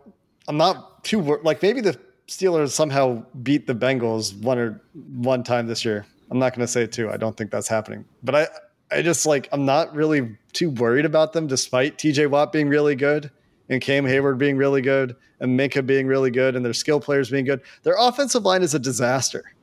I'm 0.47 0.57
not 0.57 1.03
too 1.03 1.21
like 1.43 1.61
maybe 1.61 1.81
the 1.81 1.99
Steelers 2.27 2.71
somehow 2.71 3.23
beat 3.43 3.67
the 3.67 3.75
Bengals 3.75 4.39
one 4.41 4.57
or 4.57 4.81
one 5.13 5.43
time 5.43 5.67
this 5.67 5.83
year. 5.85 6.05
I'm 6.31 6.39
not 6.39 6.53
going 6.53 6.65
to 6.65 6.71
say 6.71 6.87
two. 6.87 7.09
I 7.09 7.17
don't 7.17 7.37
think 7.37 7.51
that's 7.51 7.67
happening. 7.67 8.05
But 8.23 8.35
I 8.35 8.47
I 8.91 9.01
just 9.01 9.25
like 9.25 9.49
I'm 9.51 9.65
not 9.65 9.93
really 9.95 10.37
too 10.53 10.69
worried 10.69 11.05
about 11.05 11.33
them, 11.33 11.47
despite 11.47 11.97
TJ 11.97 12.29
Watt 12.29 12.51
being 12.51 12.69
really 12.69 12.95
good 12.95 13.31
and 13.69 13.81
Cam 13.81 14.05
Heyward 14.05 14.37
being 14.37 14.57
really 14.57 14.81
good 14.81 15.15
and 15.39 15.59
Minkah 15.59 15.85
being 15.85 16.07
really 16.07 16.31
good 16.31 16.55
and 16.55 16.63
their 16.63 16.73
skill 16.73 16.99
players 16.99 17.29
being 17.29 17.45
good. 17.45 17.61
Their 17.83 17.95
offensive 17.97 18.43
line 18.43 18.61
is 18.61 18.73
a 18.73 18.79
disaster. 18.79 19.53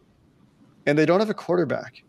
And 0.86 0.98
they 0.98 1.06
don't 1.06 1.20
have 1.20 1.30
a 1.30 1.34
quarterback. 1.34 2.02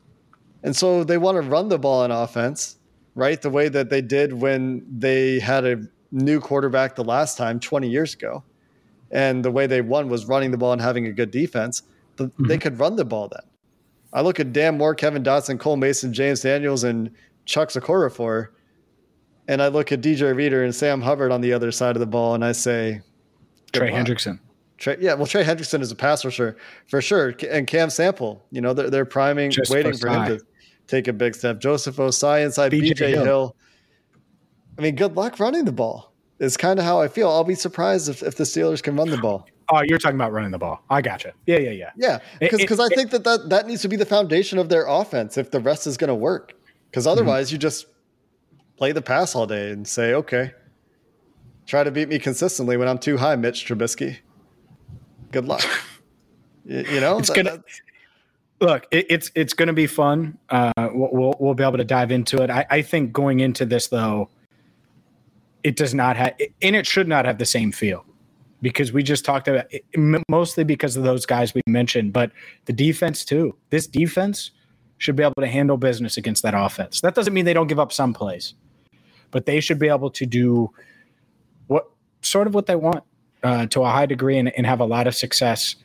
And 0.63 0.75
so 0.75 1.03
they 1.03 1.17
want 1.17 1.35
to 1.35 1.41
run 1.41 1.69
the 1.69 1.77
ball 1.77 2.01
on 2.01 2.11
offense, 2.11 2.77
right? 3.15 3.41
The 3.41 3.49
way 3.49 3.69
that 3.69 3.89
they 3.89 4.01
did 4.01 4.33
when 4.33 4.85
they 4.89 5.39
had 5.39 5.65
a 5.65 5.81
new 6.11 6.39
quarterback 6.39 6.95
the 6.95 7.03
last 7.03 7.37
time 7.37 7.59
20 7.59 7.89
years 7.89 8.13
ago. 8.13 8.43
And 9.11 9.45
the 9.45 9.51
way 9.51 9.67
they 9.67 9.81
won 9.81 10.09
was 10.09 10.25
running 10.25 10.51
the 10.51 10.57
ball 10.57 10.73
and 10.73 10.81
having 10.81 11.05
a 11.05 11.11
good 11.11 11.31
defense. 11.31 11.83
Mm-hmm. 12.17 12.47
They 12.47 12.57
could 12.57 12.79
run 12.79 12.95
the 12.95 13.05
ball 13.05 13.29
then. 13.29 13.43
I 14.11 14.21
look 14.21 14.39
at 14.39 14.53
Dan 14.53 14.77
Moore, 14.77 14.93
Kevin 14.93 15.23
Dotson, 15.23 15.59
Cole 15.59 15.75
Mason, 15.75 16.13
James 16.13 16.41
Daniels, 16.41 16.83
and 16.83 17.09
Chuck 17.45 17.69
Okorafor, 17.69 18.49
and 19.47 19.61
I 19.61 19.67
look 19.67 19.91
at 19.91 20.01
DJ 20.01 20.35
Reader 20.35 20.63
and 20.63 20.73
Sam 20.73 21.01
Hubbard 21.01 21.31
on 21.31 21.41
the 21.41 21.53
other 21.53 21.71
side 21.71 21.95
of 21.95 21.99
the 21.99 22.05
ball, 22.05 22.35
and 22.35 22.45
I 22.45 22.51
say, 22.51 23.01
Trey 23.73 23.91
luck. 23.91 24.05
Hendrickson. 24.05 24.39
Trey, 24.77 24.97
yeah, 24.99 25.15
well, 25.15 25.25
Trey 25.25 25.43
Hendrickson 25.43 25.81
is 25.81 25.91
a 25.91 25.95
pass 25.95 26.23
rusher 26.23 26.57
for 26.87 27.01
sure, 27.01 27.35
and 27.49 27.67
Cam 27.67 27.89
Sample. 27.89 28.45
You 28.51 28.61
know, 28.61 28.73
they're, 28.73 28.89
they're 28.89 29.05
priming, 29.05 29.51
Just 29.51 29.71
waiting 29.71 29.97
for 29.97 30.09
him 30.09 30.37
to 30.37 30.45
take 30.87 31.07
a 31.07 31.13
big 31.13 31.35
step. 31.35 31.59
Joseph 31.59 31.97
Ossai 31.97 32.45
inside 32.45 32.71
BJ, 32.71 32.91
BJ 32.91 33.09
Hill. 33.09 33.23
Hill. 33.23 33.55
I 34.77 34.81
mean, 34.81 34.95
good 34.95 35.15
luck 35.15 35.39
running 35.39 35.65
the 35.65 35.71
ball. 35.71 36.11
Is 36.39 36.57
kind 36.57 36.79
of 36.79 36.83
how 36.83 36.99
I 36.99 37.07
feel. 37.07 37.29
I'll 37.29 37.43
be 37.43 37.55
surprised 37.55 38.09
if, 38.09 38.21
if 38.23 38.35
the 38.35 38.43
Steelers 38.43 38.81
can 38.81 38.95
run 38.95 39.09
the 39.09 39.17
ball. 39.17 39.47
Oh, 39.69 39.81
you're 39.85 39.99
talking 39.99 40.15
about 40.17 40.33
running 40.33 40.51
the 40.51 40.57
ball. 40.57 40.83
I 40.89 41.01
gotcha. 41.01 41.33
Yeah, 41.45 41.57
yeah, 41.57 41.69
yeah. 41.71 41.91
Yeah, 41.95 42.19
because 42.39 42.59
because 42.59 42.79
I 42.79 42.89
think 42.89 43.11
that, 43.11 43.23
that 43.23 43.49
that 43.49 43.67
needs 43.67 43.81
to 43.83 43.87
be 43.87 43.95
the 43.95 44.05
foundation 44.05 44.57
of 44.59 44.67
their 44.67 44.85
offense 44.85 45.37
if 45.37 45.51
the 45.51 45.59
rest 45.59 45.87
is 45.87 45.95
going 45.95 46.09
to 46.09 46.15
work. 46.15 46.53
Because 46.89 47.05
mm-hmm. 47.05 47.11
otherwise, 47.11 47.47
mm-hmm. 47.47 47.55
you 47.55 47.59
just 47.59 47.85
play 48.77 48.91
the 48.91 49.01
pass 49.01 49.35
all 49.35 49.47
day 49.47 49.71
and 49.71 49.87
say, 49.87 50.13
okay, 50.15 50.51
try 51.65 51.83
to 51.83 51.91
beat 51.91 52.09
me 52.09 52.19
consistently 52.19 52.77
when 52.77 52.87
I'm 52.87 52.97
too 52.97 53.17
high, 53.17 53.35
Mitch 53.35 53.65
Trubisky. 53.65 54.17
Good 55.31 55.45
luck. 55.45 55.63
you, 56.65 56.83
you, 56.83 56.99
know, 56.99 57.19
it's 57.19 57.29
that, 57.29 57.43
gonna 57.43 57.63
look. 58.59 58.87
It, 58.91 59.07
it's 59.09 59.31
it's 59.35 59.53
gonna 59.53 59.73
be 59.73 59.87
fun. 59.87 60.37
Uh, 60.49 60.71
we'll 60.93 61.35
we'll 61.39 61.53
be 61.53 61.63
able 61.63 61.77
to 61.77 61.83
dive 61.83 62.11
into 62.11 62.41
it. 62.41 62.49
I, 62.49 62.65
I 62.69 62.81
think 62.81 63.11
going 63.11 63.39
into 63.39 63.65
this 63.65 63.87
though, 63.87 64.29
it 65.63 65.75
does 65.75 65.93
not 65.93 66.17
have, 66.17 66.33
and 66.61 66.75
it 66.75 66.85
should 66.85 67.07
not 67.07 67.25
have 67.25 67.37
the 67.37 67.45
same 67.45 67.71
feel 67.71 68.05
because 68.61 68.93
we 68.93 69.03
just 69.03 69.25
talked 69.25 69.47
about 69.47 69.65
it, 69.71 69.83
mostly 70.29 70.63
because 70.63 70.95
of 70.95 71.03
those 71.03 71.25
guys 71.25 71.53
we 71.53 71.61
mentioned, 71.67 72.13
but 72.13 72.31
the 72.65 72.73
defense 72.73 73.25
too. 73.25 73.55
This 73.69 73.85
defense 73.85 74.51
should 74.97 75.17
be 75.17 75.23
able 75.23 75.41
to 75.41 75.47
handle 75.47 75.75
business 75.75 76.15
against 76.15 76.43
that 76.43 76.53
offense. 76.55 77.01
That 77.01 77.13
doesn't 77.13 77.33
mean 77.33 77.43
they 77.43 77.53
don't 77.53 77.67
give 77.67 77.79
up 77.79 77.91
some 77.91 78.13
plays, 78.13 78.53
but 79.31 79.45
they 79.45 79.59
should 79.59 79.79
be 79.79 79.89
able 79.89 80.09
to 80.11 80.25
do 80.25 80.71
what 81.67 81.89
sort 82.21 82.47
of 82.47 82.55
what 82.55 82.65
they 82.65 82.77
want 82.77 83.03
uh, 83.43 83.65
to 83.67 83.81
a 83.81 83.89
high 83.89 84.05
degree 84.05 84.37
and, 84.37 84.55
and, 84.55 84.65
have 84.65 84.79
a 84.79 84.85
lot 84.85 85.05
of 85.05 85.13
success 85.13 85.75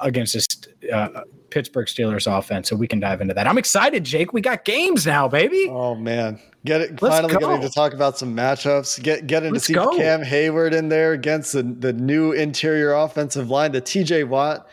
against 0.00 0.34
this 0.34 0.46
uh, 0.92 1.22
Pittsburgh 1.50 1.86
Steelers 1.86 2.26
offense. 2.26 2.68
So 2.68 2.76
we 2.76 2.88
can 2.88 3.00
dive 3.00 3.20
into 3.20 3.34
that. 3.34 3.46
I'm 3.46 3.58
excited, 3.58 4.04
Jake. 4.04 4.32
We 4.32 4.40
got 4.40 4.64
games 4.64 5.06
now, 5.06 5.28
baby. 5.28 5.68
Oh 5.68 5.94
man, 5.94 6.40
get 6.64 6.80
it! 6.80 7.02
Let's 7.02 7.16
finally 7.16 7.34
go. 7.34 7.40
getting 7.40 7.60
to 7.60 7.70
talk 7.70 7.92
about 7.92 8.18
some 8.18 8.34
matchups. 8.34 9.02
Get 9.02 9.26
getting 9.26 9.52
Let's 9.52 9.66
to 9.66 9.72
see 9.72 9.74
go. 9.74 9.96
Cam 9.96 10.22
Heyward 10.22 10.72
in 10.72 10.88
there 10.88 11.12
against 11.12 11.52
the, 11.52 11.62
the 11.62 11.92
new 11.92 12.32
interior 12.32 12.92
offensive 12.94 13.50
line, 13.50 13.72
the 13.72 13.80
T.J. 13.80 14.24
Watt. 14.24 14.66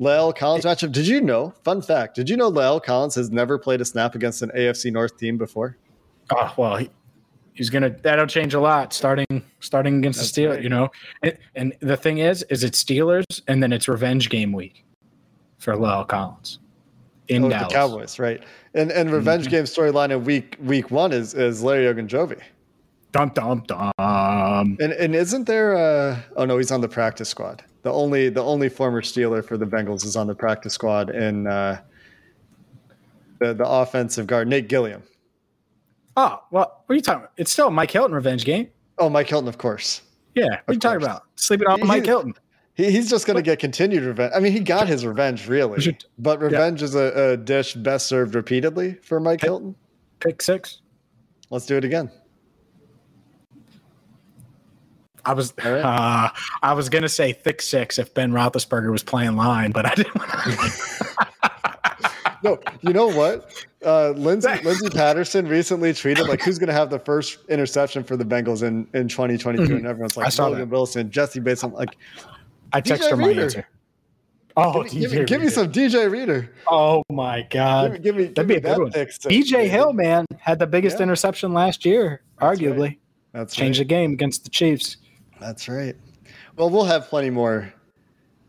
La'el 0.00 0.34
Collins 0.34 0.64
matchup. 0.64 0.90
Did 0.90 1.06
you 1.06 1.20
know? 1.20 1.54
Fun 1.62 1.80
fact. 1.80 2.16
Did 2.16 2.28
you 2.28 2.36
know 2.36 2.50
La'el 2.50 2.82
Collins 2.82 3.14
has 3.14 3.30
never 3.30 3.58
played 3.58 3.80
a 3.80 3.84
snap 3.84 4.16
against 4.16 4.42
an 4.42 4.50
AFC 4.50 4.92
North 4.92 5.16
team 5.16 5.38
before? 5.38 5.78
Oh 6.30 6.52
well, 6.56 6.76
he, 6.76 6.90
he's 7.54 7.70
gonna. 7.70 7.90
That'll 7.90 8.26
change 8.26 8.54
a 8.54 8.60
lot 8.60 8.92
starting 8.92 9.42
starting 9.60 9.98
against 9.98 10.18
That's 10.18 10.32
the 10.32 10.42
Steelers. 10.42 10.50
Right. 10.50 10.62
You 10.62 10.68
know, 10.68 10.90
and, 11.22 11.38
and, 11.54 11.76
the 11.80 11.96
thing 11.96 12.18
is, 12.18 12.42
is 12.50 12.62
it's 12.62 12.82
Steelers 12.82 13.24
and 13.48 13.62
then 13.62 13.72
it's 13.72 13.88
revenge 13.88 14.28
game 14.28 14.52
week 14.52 14.84
for 15.58 15.74
La'el 15.74 16.06
Collins 16.06 16.58
in 17.28 17.44
oh, 17.44 17.48
Dallas. 17.48 17.68
The 17.68 17.74
Cowboys, 17.74 18.18
right? 18.18 18.42
And 18.74 18.92
and 18.92 19.10
revenge 19.10 19.44
mm-hmm. 19.44 19.50
game 19.50 19.64
storyline 19.64 20.10
in 20.10 20.24
week 20.24 20.56
week 20.60 20.90
one 20.90 21.12
is 21.12 21.34
is 21.34 21.62
Larry 21.62 21.92
Ogunjobi. 21.92 22.40
Dum 23.12 23.30
dum 23.34 23.62
dum. 23.66 23.92
And 23.98 24.80
and 24.80 25.14
isn't 25.14 25.46
there? 25.46 25.76
Uh, 25.76 26.20
oh 26.36 26.44
no, 26.44 26.58
he's 26.58 26.72
on 26.72 26.80
the 26.80 26.88
practice 26.88 27.28
squad. 27.28 27.62
The 27.82 27.92
only 27.92 28.28
the 28.28 28.42
only 28.42 28.68
former 28.68 29.02
Steeler 29.02 29.44
for 29.44 29.56
the 29.56 29.66
Bengals 29.66 30.04
is 30.04 30.16
on 30.16 30.26
the 30.26 30.34
practice 30.34 30.74
squad, 30.74 31.10
and 31.10 31.46
uh, 31.46 31.78
the 33.38 33.54
the 33.54 33.66
offensive 33.66 34.26
guard 34.26 34.48
Nate 34.48 34.68
Gilliam. 34.68 35.02
Oh 36.16 36.42
well, 36.50 36.82
what 36.86 36.92
are 36.92 36.94
you 36.94 37.02
talking 37.02 37.22
about? 37.22 37.32
It's 37.36 37.50
still 37.50 37.68
a 37.68 37.70
Mike 37.70 37.90
Hilton 37.90 38.14
revenge 38.14 38.44
game. 38.44 38.68
Oh, 38.98 39.10
Mike 39.10 39.28
Hilton, 39.28 39.48
of 39.48 39.58
course. 39.58 40.02
Yeah, 40.34 40.44
what 40.44 40.62
are 40.68 40.74
you 40.74 40.80
talking 40.80 41.02
about? 41.02 41.24
Sleeping 41.36 41.66
on 41.66 41.86
Mike 41.86 42.06
Hilton. 42.06 42.34
He, 42.74 42.90
he's 42.90 43.08
just 43.08 43.26
going 43.26 43.36
to 43.36 43.42
get 43.42 43.60
continued 43.60 44.02
revenge. 44.02 44.32
I 44.34 44.40
mean, 44.40 44.52
he 44.52 44.60
got 44.60 44.88
his 44.88 45.06
revenge, 45.06 45.46
really. 45.46 45.96
But 46.18 46.40
revenge 46.40 46.80
yeah. 46.80 46.86
is 46.86 46.94
a, 46.96 47.32
a, 47.32 47.36
dish 47.36 47.74
best 47.74 48.06
served 48.06 48.34
repeatedly 48.34 48.94
for 48.94 49.20
Mike 49.20 49.40
pick, 49.40 49.48
Hilton. 49.48 49.76
Pick 50.20 50.42
six. 50.42 50.80
Let's 51.50 51.66
do 51.66 51.76
it 51.76 51.84
again. 51.84 52.10
I 55.24 55.32
was 55.32 55.54
right. 55.64 55.80
uh, 55.80 56.30
I 56.62 56.72
was 56.74 56.90
gonna 56.90 57.08
say 57.08 57.32
thick 57.32 57.62
six 57.62 57.98
if 57.98 58.12
Ben 58.12 58.30
Roethlisberger 58.30 58.92
was 58.92 59.02
playing 59.02 59.36
line, 59.36 59.70
but 59.70 59.86
I 59.86 59.94
didn't. 59.94 60.14
no, 62.44 62.60
you 62.82 62.92
know 62.92 63.08
what? 63.08 63.66
Uh, 63.84 64.10
Lindsay 64.10 64.48
Lindsay 64.64 64.90
Patterson 64.90 65.48
recently 65.48 65.92
tweeted 65.92 66.28
like, 66.28 66.42
"Who's 66.42 66.58
gonna 66.58 66.72
have 66.72 66.90
the 66.90 66.98
first 66.98 67.38
interception 67.48 68.04
for 68.04 68.16
the 68.16 68.24
Bengals 68.24 68.62
in 68.62 68.86
in 68.94 69.08
2022?" 69.08 69.64
Mm-hmm. 69.64 69.76
And 69.76 69.86
everyone's 69.86 70.16
like, 70.16 70.38
"Logan 70.38 70.68
Wilson, 70.70 71.10
Jessie 71.10 71.40
Bates." 71.40 71.64
I'm 71.64 71.72
like, 71.72 71.96
I 72.72 72.80
text 72.80 73.08
her 73.10 73.16
my 73.16 73.30
answer. 73.30 73.66
Oh, 74.56 74.84
give, 74.84 75.12
me, 75.12 75.24
give 75.24 75.40
me, 75.40 75.48
some 75.48 75.72
DJ 75.72 76.08
Reader. 76.08 76.48
Oh 76.68 77.02
my 77.10 77.44
God, 77.50 78.02
give 78.02 78.14
me, 78.14 78.26
give 78.28 78.28
me 78.28 78.32
that'd 78.34 78.46
be 78.48 78.54
a 78.54 78.60
good 78.60 78.78
one. 78.78 78.92
BJ 78.92 79.68
Hill, 79.68 79.92
man, 79.92 80.26
had 80.38 80.60
the 80.60 80.66
biggest 80.66 80.98
yeah. 80.98 81.04
interception 81.04 81.52
last 81.52 81.84
year, 81.84 82.22
That's 82.38 82.60
arguably. 82.60 82.80
Right. 82.80 83.00
That's 83.32 83.54
changed 83.54 83.80
right. 83.80 83.88
the 83.88 83.88
game 83.88 84.12
against 84.12 84.44
the 84.44 84.50
Chiefs. 84.50 84.98
That's 85.40 85.68
right. 85.68 85.96
Well, 86.56 86.70
we'll 86.70 86.84
have 86.84 87.08
plenty 87.08 87.30
more 87.30 87.72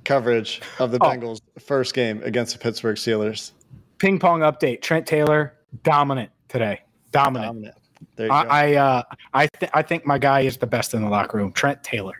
coverage 0.03 0.61
of 0.77 0.91
the 0.91 0.99
oh. 1.01 1.07
Bengals' 1.07 1.41
first 1.59 1.95
game 1.95 2.21
against 2.23 2.53
the 2.53 2.59
Pittsburgh 2.59 2.97
Steelers. 2.97 3.51
Ping 3.97 4.19
pong 4.19 4.41
update: 4.41 4.81
Trent 4.81 5.05
Taylor 5.05 5.53
dominant 5.83 6.31
today. 6.47 6.81
Dominant. 7.11 7.47
dominant. 7.47 7.75
I 8.19 8.25
I, 8.25 8.75
uh, 8.75 9.03
I, 9.33 9.47
th- 9.47 9.71
I 9.73 9.81
think 9.81 10.05
my 10.05 10.17
guy 10.17 10.41
is 10.41 10.57
the 10.57 10.67
best 10.67 10.93
in 10.93 11.01
the 11.01 11.09
locker 11.09 11.37
room. 11.37 11.51
Trent 11.51 11.83
Taylor. 11.83 12.15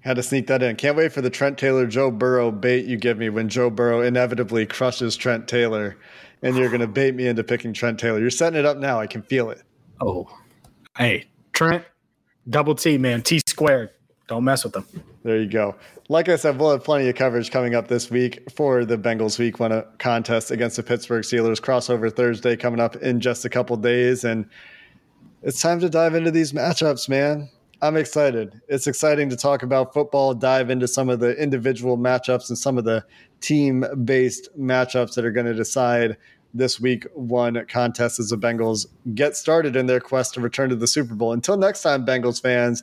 Had 0.00 0.16
to 0.16 0.22
sneak 0.22 0.46
that 0.46 0.62
in. 0.62 0.76
Can't 0.76 0.96
wait 0.96 1.12
for 1.12 1.20
the 1.20 1.30
Trent 1.30 1.58
Taylor 1.58 1.86
Joe 1.86 2.10
Burrow 2.10 2.50
bait 2.50 2.86
you 2.86 2.96
give 2.96 3.18
me 3.18 3.28
when 3.28 3.48
Joe 3.48 3.68
Burrow 3.68 4.00
inevitably 4.00 4.64
crushes 4.64 5.16
Trent 5.16 5.48
Taylor, 5.48 5.96
and 6.42 6.56
you're 6.56 6.68
going 6.68 6.80
to 6.80 6.86
bait 6.86 7.14
me 7.14 7.26
into 7.26 7.44
picking 7.44 7.72
Trent 7.72 7.98
Taylor. 7.98 8.18
You're 8.18 8.30
setting 8.30 8.58
it 8.58 8.64
up 8.64 8.78
now. 8.78 9.00
I 9.00 9.06
can 9.06 9.22
feel 9.22 9.50
it. 9.50 9.62
Oh, 10.00 10.28
hey 10.96 11.26
Trent, 11.52 11.84
double 12.48 12.74
T 12.74 12.96
man, 12.96 13.22
T 13.22 13.40
squared. 13.46 13.90
Don't 14.28 14.44
mess 14.44 14.62
with 14.62 14.74
them. 14.74 14.86
There 15.24 15.38
you 15.38 15.48
go. 15.48 15.74
Like 16.10 16.28
I 16.28 16.36
said, 16.36 16.58
we'll 16.58 16.70
have 16.70 16.84
plenty 16.84 17.08
of 17.08 17.16
coverage 17.16 17.50
coming 17.50 17.74
up 17.74 17.88
this 17.88 18.10
week 18.10 18.50
for 18.54 18.84
the 18.84 18.96
Bengals 18.96 19.38
Week 19.38 19.58
One 19.58 19.72
uh, 19.72 19.84
contest 19.98 20.50
against 20.50 20.76
the 20.76 20.82
Pittsburgh 20.82 21.24
Steelers. 21.24 21.60
Crossover 21.60 22.14
Thursday 22.14 22.54
coming 22.54 22.78
up 22.78 22.96
in 22.96 23.20
just 23.20 23.44
a 23.46 23.48
couple 23.48 23.76
days, 23.76 24.24
and 24.24 24.46
it's 25.42 25.60
time 25.60 25.80
to 25.80 25.88
dive 25.88 26.14
into 26.14 26.30
these 26.30 26.52
matchups, 26.52 27.08
man. 27.08 27.48
I'm 27.80 27.96
excited. 27.96 28.60
It's 28.68 28.86
exciting 28.86 29.30
to 29.30 29.36
talk 29.36 29.62
about 29.62 29.94
football, 29.94 30.34
dive 30.34 30.68
into 30.68 30.88
some 30.88 31.08
of 31.08 31.20
the 31.20 31.34
individual 31.40 31.96
matchups 31.96 32.48
and 32.48 32.58
some 32.58 32.76
of 32.76 32.84
the 32.84 33.04
team 33.40 33.84
based 34.04 34.48
matchups 34.58 35.14
that 35.14 35.24
are 35.24 35.30
going 35.30 35.46
to 35.46 35.54
decide 35.54 36.16
this 36.54 36.80
week 36.80 37.06
one 37.14 37.64
contest 37.66 38.18
as 38.18 38.30
the 38.30 38.36
Bengals 38.36 38.86
get 39.14 39.36
started 39.36 39.76
in 39.76 39.86
their 39.86 40.00
quest 40.00 40.34
to 40.34 40.40
return 40.40 40.70
to 40.70 40.76
the 40.76 40.86
Super 40.86 41.14
Bowl. 41.14 41.32
Until 41.32 41.56
next 41.56 41.82
time, 41.82 42.04
Bengals 42.04 42.42
fans, 42.42 42.82